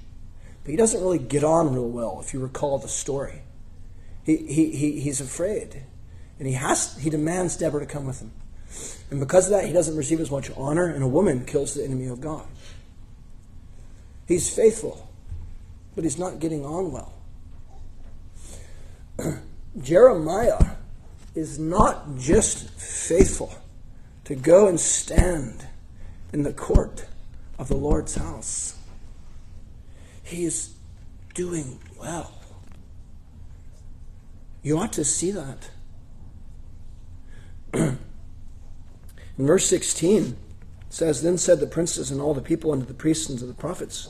[0.63, 3.41] but he doesn't really get on real well, if you recall the story.
[4.23, 5.83] He, he, he, he's afraid.
[6.37, 8.31] And he, has, he demands Deborah to come with him.
[9.09, 11.83] And because of that, he doesn't receive as much honor, and a woman kills the
[11.83, 12.45] enemy of God.
[14.27, 15.09] He's faithful,
[15.93, 17.13] but he's not getting on well.
[19.81, 20.75] Jeremiah
[21.35, 23.53] is not just faithful
[24.25, 25.65] to go and stand
[26.31, 27.05] in the court
[27.61, 28.75] of the Lord's house,
[30.23, 30.73] he is
[31.35, 32.33] doing well.
[34.63, 35.69] You ought to see that.
[37.73, 37.99] In
[39.37, 40.35] verse 16,
[40.89, 43.53] says, Then said the princes and all the people unto the priests and to the
[43.53, 44.09] prophets.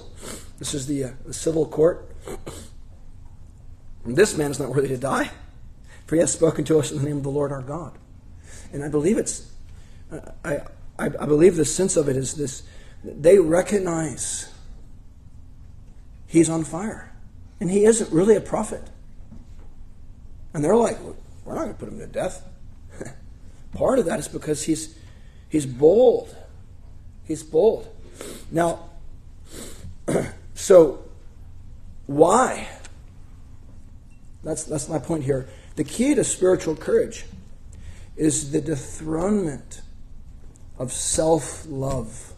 [0.58, 2.10] This is the, uh, the civil court.
[4.04, 5.30] This man is not worthy to die,
[6.08, 8.00] for he has spoken to us in the name of the Lord our God.
[8.74, 9.48] And I believe it's,
[10.44, 10.62] I,
[10.98, 12.64] I, I believe the sense of it is this
[13.04, 14.52] they recognize
[16.28, 17.12] he's on fire.
[17.60, 18.84] And he isn't really a prophet.
[20.54, 20.98] And they're like,
[21.46, 22.44] we're not going to put him to death.
[23.74, 24.98] Part of that is because he's,
[25.50, 26.36] he's bold.
[27.26, 27.88] He's bold.
[28.52, 28.90] Now,
[30.56, 31.04] so
[32.08, 32.68] why?
[34.44, 35.48] That's, that's my point here.
[35.76, 37.26] The key to spiritual courage
[38.18, 39.82] is the dethronement
[40.78, 42.31] of self love.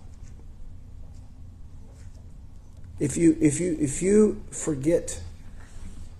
[3.04, 5.22] If you, if, you, if you forget,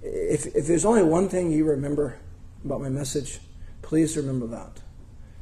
[0.02, 2.18] if, if there's only one thing you remember
[2.66, 3.40] about my message,
[3.82, 4.82] please remember that.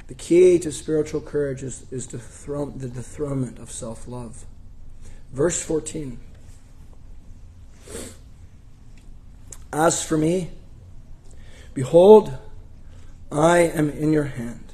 [0.06, 4.46] The key to spiritual courage is, is dethrone, the dethronement of self love.
[5.34, 6.20] Verse 14.
[9.74, 10.52] As for me,
[11.74, 12.38] behold,
[13.32, 14.74] I am in your hand.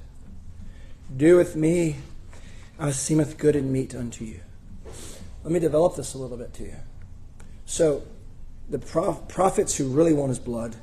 [1.15, 1.95] Do with me
[2.77, 4.41] as seemeth good and meet unto you.
[5.47, 6.75] Let me develop this a little bit to you.
[7.65, 8.03] So,
[8.69, 10.75] the prof- prophets who really want his blood,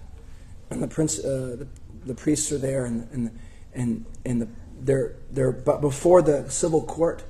[0.71, 1.69] and the, prince, uh, the,
[2.07, 3.39] the, priests are there, and, and,
[3.75, 4.49] and, and the,
[4.81, 7.25] they're, they're but before the civil court.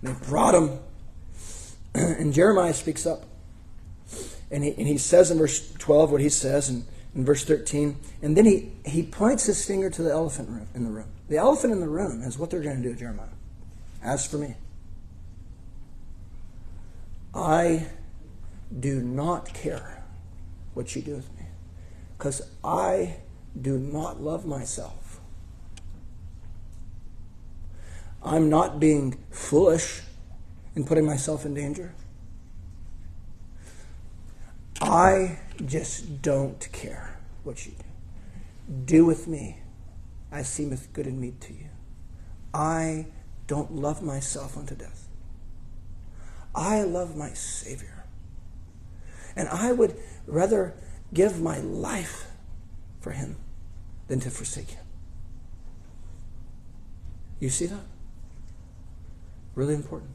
[0.00, 0.78] They brought him,
[1.96, 3.24] and Jeremiah speaks up.
[4.52, 7.96] And he, and he says in verse 12 what he says, and in verse 13.
[8.22, 11.08] And then he, he points his finger to the elephant room, in the room.
[11.28, 13.26] The elephant in the room is what they're going to do, Jeremiah.
[14.04, 14.54] As for me,
[17.36, 17.86] I
[18.80, 20.02] do not care
[20.72, 21.46] what you do with me
[22.16, 23.18] because I
[23.60, 25.20] do not love myself.
[28.22, 30.00] I'm not being foolish
[30.74, 31.94] in putting myself in danger.
[34.80, 38.74] I just don't care what you do.
[38.84, 39.58] Do with me
[40.32, 41.68] as seemeth good and meet to you.
[42.52, 43.06] I
[43.46, 45.05] don't love myself unto death.
[46.56, 48.04] I love my Savior.
[49.36, 49.96] And I would
[50.26, 50.74] rather
[51.12, 52.26] give my life
[53.00, 53.36] for him
[54.08, 54.84] than to forsake him.
[57.38, 57.84] You see that?
[59.54, 60.10] Really important.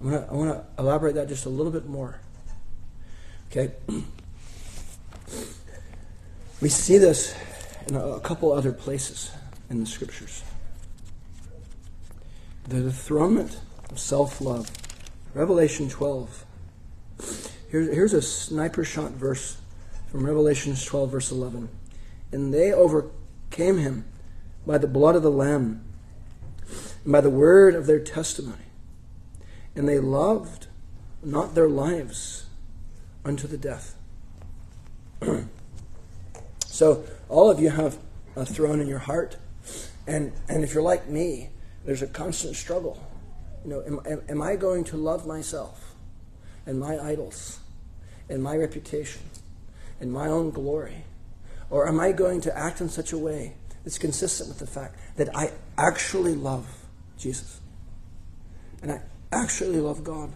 [0.00, 2.20] I'm gonna, I want to elaborate that just a little bit more.
[3.50, 3.72] Okay?
[6.60, 7.36] We see this
[7.86, 9.30] in a couple other places
[9.70, 10.42] in the scriptures.
[12.64, 13.60] The dethronement
[13.90, 14.70] of self love.
[15.34, 16.44] Revelation 12.
[17.70, 19.58] Here, here's a sniper shot verse
[20.10, 21.68] from Revelation 12, verse 11.
[22.32, 24.04] And they overcame him
[24.66, 25.84] by the blood of the Lamb
[27.04, 28.56] and by the word of their testimony.
[29.74, 30.66] And they loved
[31.22, 32.46] not their lives
[33.24, 33.94] unto the death.
[36.66, 37.98] so, all of you have
[38.36, 39.36] a throne in your heart.
[40.06, 41.50] And, and if you're like me,
[41.84, 43.07] there's a constant struggle.
[43.64, 45.94] You know, am, am, am I going to love myself
[46.66, 47.60] and my idols
[48.28, 49.22] and my reputation
[50.00, 51.04] and my own glory?
[51.70, 53.54] Or am I going to act in such a way
[53.84, 56.66] that's consistent with the fact that I actually love
[57.18, 57.60] Jesus
[58.82, 59.02] and I
[59.32, 60.32] actually love God?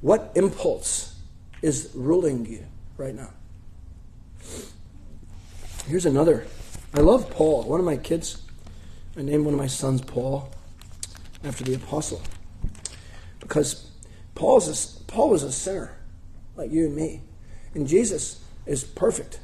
[0.00, 1.16] What impulse
[1.62, 3.30] is ruling you right now?
[5.86, 6.46] Here's another.
[6.94, 7.64] I love Paul.
[7.64, 8.41] One of my kids,
[9.16, 10.50] I named one of my sons Paul
[11.44, 12.22] after the apostle.
[13.40, 13.90] Because
[14.34, 15.94] Paul's a, Paul was a sinner
[16.56, 17.20] like you and me.
[17.74, 19.40] And Jesus is perfect.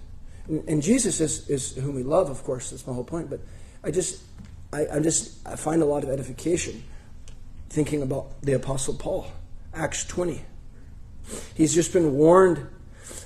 [0.47, 3.29] And, and Jesus is, is whom we love, of course, that's my whole point.
[3.29, 3.41] But
[3.85, 4.23] I just
[4.73, 6.83] I, I just I find a lot of edification
[7.71, 9.31] thinking about the apostle Paul.
[9.75, 10.43] Acts 20.
[11.55, 12.67] He's just been warned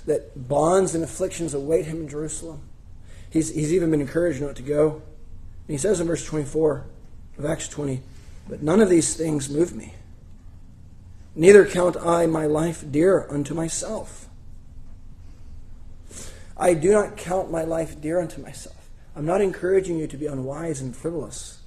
[0.06, 2.62] that bonds and afflictions await him in Jerusalem.
[3.30, 5.02] He's, he's even been encouraged not to go.
[5.66, 6.84] And he says in verse 24
[7.38, 8.02] of Acts 20,
[8.48, 9.94] But none of these things move me.
[11.34, 14.28] Neither count I my life dear unto myself.
[16.56, 18.90] I do not count my life dear unto myself.
[19.16, 21.60] I'm not encouraging you to be unwise and frivolous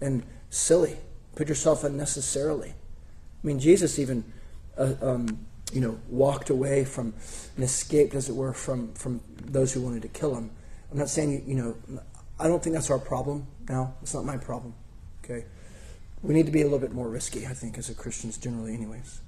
[0.00, 0.96] and silly.
[1.34, 2.70] Put yourself unnecessarily.
[2.70, 4.24] I mean, Jesus even
[4.76, 7.14] uh, um, you know, walked away from
[7.56, 10.50] and escaped, as it were, from, from those who wanted to kill him.
[10.90, 12.02] I'm not saying, you know,
[12.40, 13.94] I don't think that's our problem now.
[14.02, 14.74] It's not my problem.
[15.24, 15.44] Okay?
[16.22, 18.74] We need to be a little bit more risky, I think, as a Christians generally,
[18.74, 19.20] anyways.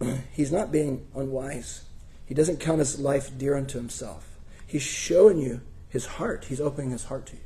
[0.32, 1.84] He's not being unwise.
[2.26, 4.38] He doesn't count his life dear unto himself.
[4.66, 6.46] He's showing you his heart.
[6.46, 7.42] He's opening his heart to you.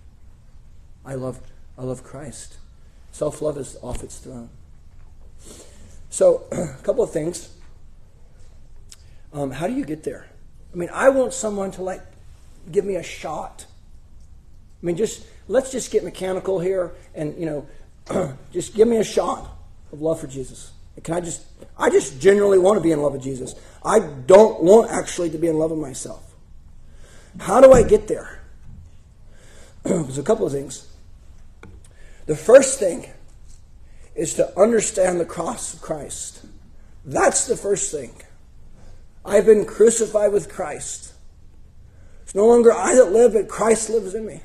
[1.05, 1.41] I love,
[1.77, 2.59] I love Christ.
[3.11, 4.51] Self love is off its throne.
[6.11, 7.51] So, a couple of things.
[9.33, 10.27] Um, how do you get there?
[10.73, 12.03] I mean, I want someone to like
[12.71, 13.67] give me a shot.
[14.83, 19.05] I mean, just let's just get mechanical here and, you know, just give me a
[19.05, 19.49] shot
[19.93, 20.73] of love for Jesus.
[21.03, 21.45] Can I just,
[21.77, 23.55] I just genuinely want to be in love with Jesus.
[23.85, 26.35] I don't want actually to be in love with myself.
[27.39, 28.43] How do I get there?
[29.83, 30.89] There's a couple of things.
[32.27, 33.09] The first thing
[34.15, 36.45] is to understand the cross of Christ.
[37.05, 38.13] That's the first thing.
[39.25, 41.13] I've been crucified with Christ.
[42.23, 44.41] It's no longer I that live, but Christ lives in me.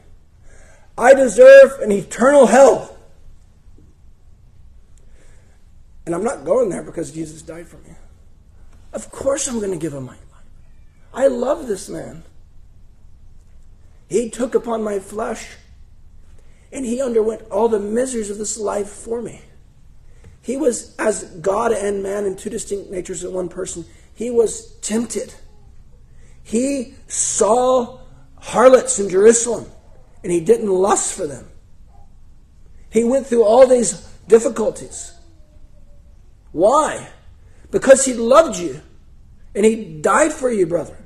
[0.97, 2.97] I deserve an eternal hell.
[6.05, 7.95] And I'm not going there because Jesus died for me.
[8.91, 10.19] Of course, I'm going to give him my life.
[11.13, 12.23] I love this man.
[14.07, 15.55] He took upon my flesh
[16.71, 19.41] and he underwent all the miseries of this life for me.
[20.41, 24.75] He was, as God and man in two distinct natures in one person, he was
[24.81, 25.33] tempted.
[26.43, 27.99] He saw
[28.35, 29.71] harlots in Jerusalem
[30.24, 31.47] and he didn't lust for them.
[32.89, 33.93] He went through all these
[34.28, 35.13] difficulties.
[36.51, 37.09] Why?
[37.71, 38.82] Because he loved you
[39.53, 40.97] and he died for you, brother.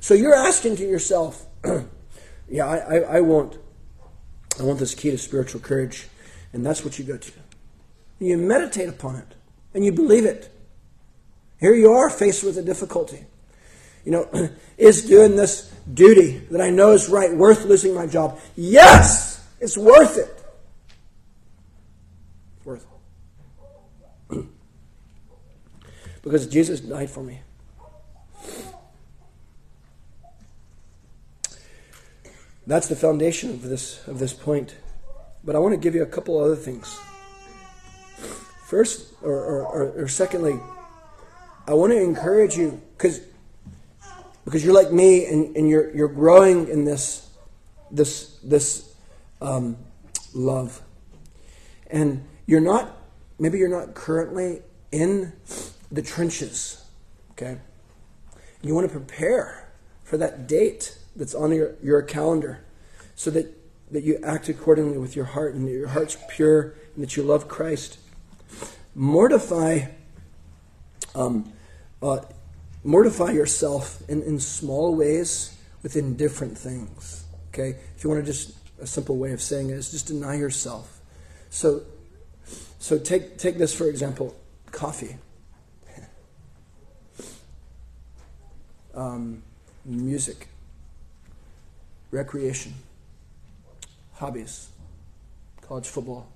[0.00, 1.46] So you're asking to yourself,
[2.48, 3.58] yeah, I, I, I, want
[4.58, 6.08] I want this key to spiritual courage,
[6.52, 7.32] and that's what you go to.
[8.18, 9.34] You meditate upon it
[9.72, 10.50] and you believe it.
[11.58, 13.26] Here you are faced with a difficulty.
[14.04, 18.38] You know, is doing this duty that I know is right worth losing my job?
[18.56, 20.44] Yes, it's worth it.
[22.64, 22.86] Worth
[24.30, 24.44] it.
[26.22, 27.40] because Jesus died for me.
[32.66, 34.74] That's the foundation of this of this point.
[35.44, 36.98] But I want to give you a couple other things.
[38.66, 40.58] First, or, or, or, or secondly,
[41.66, 43.20] I want to encourage you because
[44.44, 47.28] because you're like me and, and you're you're growing in this
[47.90, 48.94] this this
[49.40, 49.76] um,
[50.34, 50.82] love,
[51.90, 52.96] and you're not
[53.38, 55.32] maybe you're not currently in
[55.90, 56.84] the trenches.
[57.32, 57.58] Okay,
[58.62, 59.64] you want to prepare
[60.04, 62.64] for that date that's on your, your calendar
[63.14, 63.46] so that,
[63.90, 67.22] that you act accordingly with your heart and that your heart's pure and that you
[67.22, 67.98] love Christ.
[68.94, 69.86] Mortify,
[71.14, 71.52] um,
[72.02, 72.20] uh,
[72.84, 77.24] mortify yourself in, in small ways within different things.
[77.48, 77.76] Okay?
[77.96, 81.00] If you want to just, a simple way of saying it is just deny yourself.
[81.50, 81.82] So,
[82.78, 84.36] so take, take this for example
[84.70, 85.16] coffee.
[88.96, 89.42] Um,
[89.84, 90.46] music
[92.14, 92.72] recreation,
[94.14, 94.68] hobbies,
[95.60, 96.28] college football.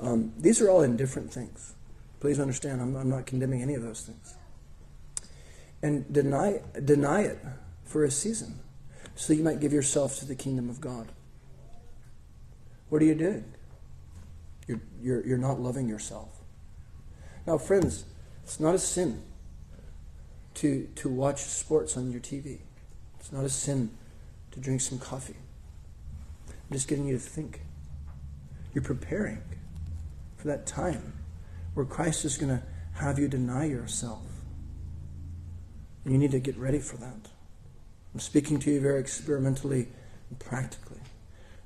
[0.00, 1.74] Um, these are all indifferent things.
[2.18, 4.36] Please understand, I'm, I'm not condemning any of those things.
[5.82, 7.38] And deny, deny it
[7.84, 8.60] for a season
[9.14, 11.08] so you might give yourself to the kingdom of God.
[12.88, 13.44] What are you doing?
[14.66, 16.28] You're, you're, you're not loving yourself.
[17.46, 18.04] Now, friends,
[18.44, 19.22] it's not a sin
[20.54, 22.58] to, to watch sports on your TV.
[23.18, 23.90] It's not a sin
[24.52, 25.36] to drink some coffee.
[26.48, 27.62] I'm just getting you to think.
[28.74, 29.42] You're preparing
[30.36, 31.12] for that time
[31.74, 32.62] where Christ is going to
[32.94, 34.22] have you deny yourself.
[36.10, 37.28] You need to get ready for that.
[38.12, 39.86] I'm speaking to you very experimentally
[40.28, 40.98] and practically.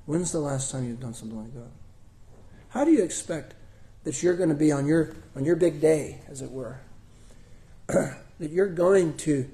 [0.05, 1.71] When's the last time you've done something like that?
[2.69, 3.55] How do you expect
[4.03, 6.79] that you're going to be on your on your big day, as it were?
[7.87, 9.49] that you're going to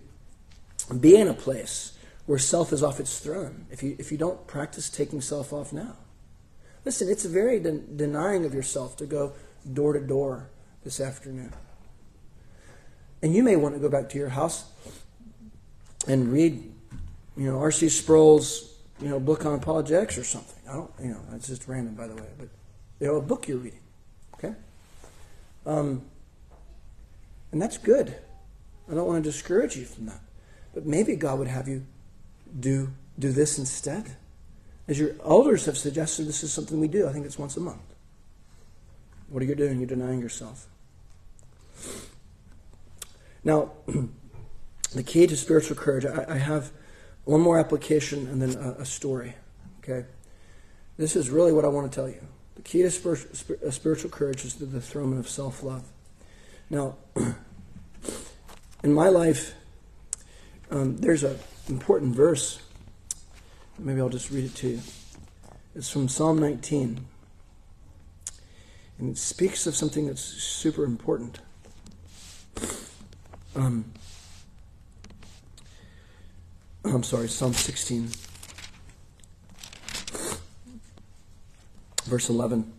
[1.00, 4.46] be in a place where self is off its throne if you, if you don't
[4.46, 5.96] practice taking self off now.
[6.84, 9.32] Listen, it's very de- denying of yourself to go
[9.72, 10.50] door to door
[10.84, 11.54] this afternoon.
[13.22, 14.66] And you may want to go back to your house
[16.08, 16.72] and read,
[17.38, 17.90] you know, R.C.
[17.90, 20.58] Sproul's, you know, book on apologetics or something.
[20.70, 22.50] I don't, you know, that's just random, by the way, but
[23.00, 23.80] you know, a book you're reading,
[24.36, 24.54] okay?
[25.66, 26.04] Um,
[27.52, 28.16] and that's good.
[28.90, 30.22] I don't want to discourage you from that.
[30.74, 31.86] But maybe God would have you
[32.60, 34.16] do, do this instead.
[34.88, 37.08] As your elders have suggested, this is something we do.
[37.08, 37.82] I think it's once a month.
[39.30, 39.80] What are you doing?
[39.80, 40.68] You're denying yourself.
[43.44, 43.72] Now,
[44.94, 46.72] the key to spiritual courage, I, I, have
[47.24, 49.36] one more application and then a, a, story.
[49.80, 50.06] Okay?
[50.98, 52.22] This is really what I want to tell you.
[52.56, 55.84] The key to spir- spir- spiritual courage is the dethronement of self love.
[56.70, 56.96] Now,
[58.84, 59.56] in my life,
[60.70, 61.38] um, there's an
[61.68, 62.62] important verse.
[63.80, 64.82] Maybe I'll just read it to you.
[65.74, 67.06] It's from Psalm 19.
[69.00, 71.40] And it speaks of something that's super important.
[73.56, 73.86] Um,
[76.86, 78.10] I'm sorry, Psalm 16,
[82.06, 82.72] verse 11.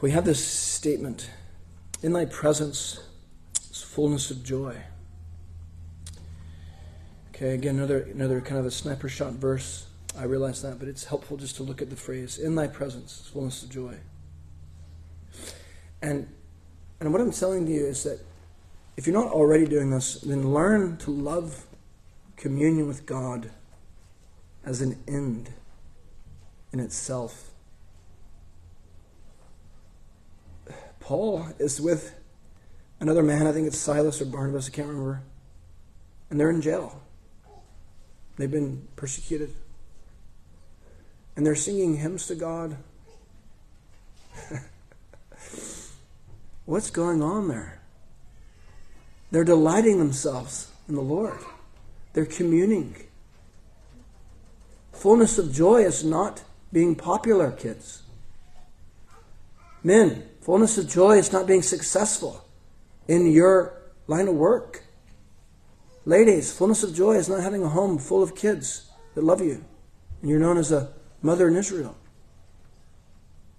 [0.00, 1.30] We have this statement
[2.02, 3.00] In thy presence
[3.70, 4.76] is fullness of joy.
[7.30, 9.86] Okay, again, another, another kind of a sniper shot verse.
[10.18, 13.20] I realize that, but it's helpful just to look at the phrase, in thy presence
[13.20, 13.94] is fullness of joy.
[16.02, 16.28] And
[17.00, 18.20] And what I'm telling you is that
[18.98, 21.66] if you're not already doing this, then learn to love
[22.36, 23.52] communion with God
[24.64, 25.50] as an end
[26.72, 27.52] in itself.
[30.98, 32.12] Paul is with
[32.98, 35.22] another man, I think it's Silas or Barnabas, I can't remember,
[36.28, 37.00] and they're in jail.
[38.36, 39.54] They've been persecuted.
[41.36, 42.76] And they're singing hymns to God.
[46.64, 47.77] What's going on there?
[49.30, 51.38] They're delighting themselves in the Lord.
[52.12, 52.96] They're communing.
[54.92, 58.02] Fullness of joy is not being popular, kids.
[59.84, 62.44] Men, fullness of joy is not being successful
[63.06, 64.84] in your line of work.
[66.04, 69.64] Ladies, fullness of joy is not having a home full of kids that love you
[70.20, 71.96] and you're known as a mother in Israel.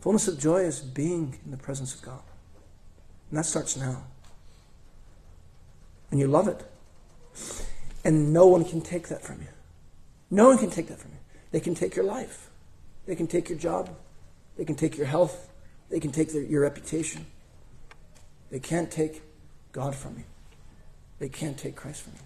[0.01, 2.22] Fullness of joy is being in the presence of God.
[3.30, 4.03] And that starts now.
[6.12, 6.66] And you love it.
[8.03, 9.47] And no one can take that from you.
[10.32, 11.18] No one can take that from you.
[11.51, 12.49] They can take your life.
[13.05, 13.89] They can take your job.
[14.57, 15.49] They can take your health.
[15.89, 17.26] They can take their, your reputation.
[18.51, 19.22] They can't take
[19.72, 20.24] God from you.
[21.20, 22.22] They can't take Christ from you.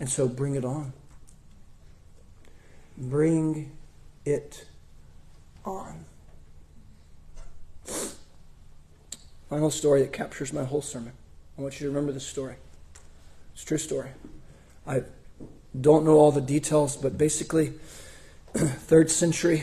[0.00, 0.92] And so bring it on.
[2.96, 3.72] Bring
[4.24, 4.66] it
[5.64, 6.04] on.
[9.48, 11.12] Final story that captures my whole sermon.
[11.58, 12.56] I want you to remember this story.
[13.54, 14.10] It's true story.
[14.86, 15.02] I
[15.78, 17.72] don't know all the details, but basically,
[18.54, 19.62] third century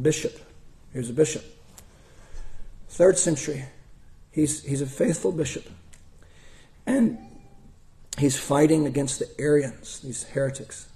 [0.00, 0.38] bishop.
[0.92, 1.44] Here's a bishop.
[2.88, 3.64] Third century.
[4.32, 5.66] He's, he's a faithful bishop.
[6.86, 7.18] And
[8.18, 10.88] he's fighting against the Arians, these heretics.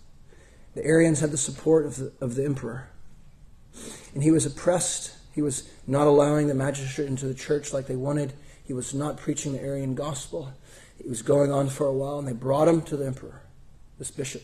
[0.74, 2.88] The Arians had the support of the, of the emperor.
[4.14, 5.16] And he was oppressed.
[5.34, 8.32] He was not allowing the magistrate into the church like they wanted.
[8.64, 10.52] He was not preaching the Arian gospel.
[10.98, 13.42] It was going on for a while, and they brought him to the emperor,
[13.98, 14.42] this bishop.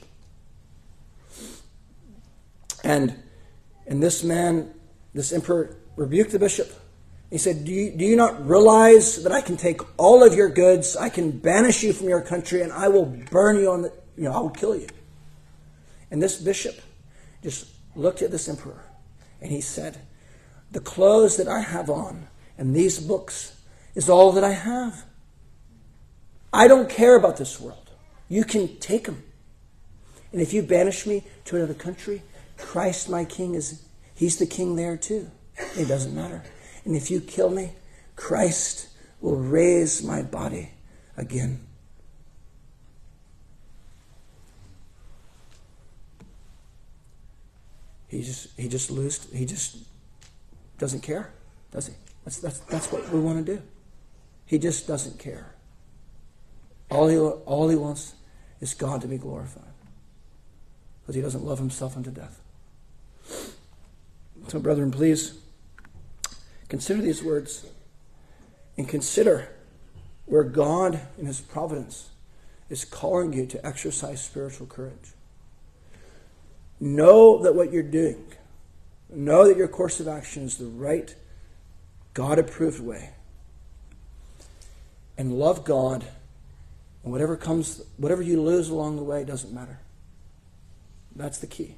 [2.84, 3.14] And,
[3.86, 4.74] and this man,
[5.14, 6.70] this emperor, rebuked the bishop.
[7.30, 10.48] He said, do you, do you not realize that I can take all of your
[10.48, 13.92] goods, I can banish you from your country, and I will burn you on the,
[14.16, 14.88] you know, I will kill you?
[16.10, 16.80] And this bishop
[17.42, 18.84] just looked at this emperor
[19.40, 19.98] and he said,
[20.72, 22.28] The clothes that I have on
[22.58, 23.56] and these books
[23.94, 25.04] is all that I have.
[26.52, 27.90] I don't care about this world.
[28.28, 29.22] You can take them.
[30.32, 32.22] And if you banish me to another country,
[32.56, 33.84] Christ, my king, is
[34.14, 35.30] he's the king there too.
[35.76, 36.42] It doesn't matter.
[36.84, 37.72] And if you kill me,
[38.16, 38.88] Christ
[39.20, 40.70] will raise my body
[41.16, 41.66] again.
[48.08, 49.78] He just he just loses he just
[50.78, 51.32] doesn't care,
[51.70, 51.94] does he?
[52.24, 53.62] That's that's that's what we want to do.
[54.46, 55.54] He just doesn't care.
[56.90, 58.14] All he all he wants
[58.60, 59.64] is God to be glorified.
[61.02, 62.40] Because he doesn't love himself unto death.
[64.48, 65.38] So, brethren, please
[66.68, 67.66] consider these words
[68.76, 69.48] and consider
[70.26, 72.08] where God, in His providence,
[72.68, 75.12] is calling you to exercise spiritual courage.
[76.78, 78.24] Know that what you're doing,
[79.10, 81.14] know that your course of action is the right,
[82.14, 83.10] God approved way.
[85.18, 86.06] And love God,
[87.02, 89.80] and whatever comes, whatever you lose along the way doesn't matter.
[91.14, 91.76] That's the key.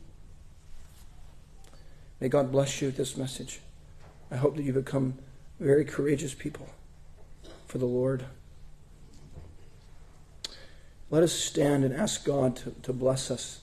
[2.21, 3.61] May God bless you with this message.
[4.31, 5.19] I hope that you become
[5.59, 6.69] very courageous people
[7.67, 8.25] for the Lord.
[11.11, 13.62] Let us stand and ask God to, to bless us.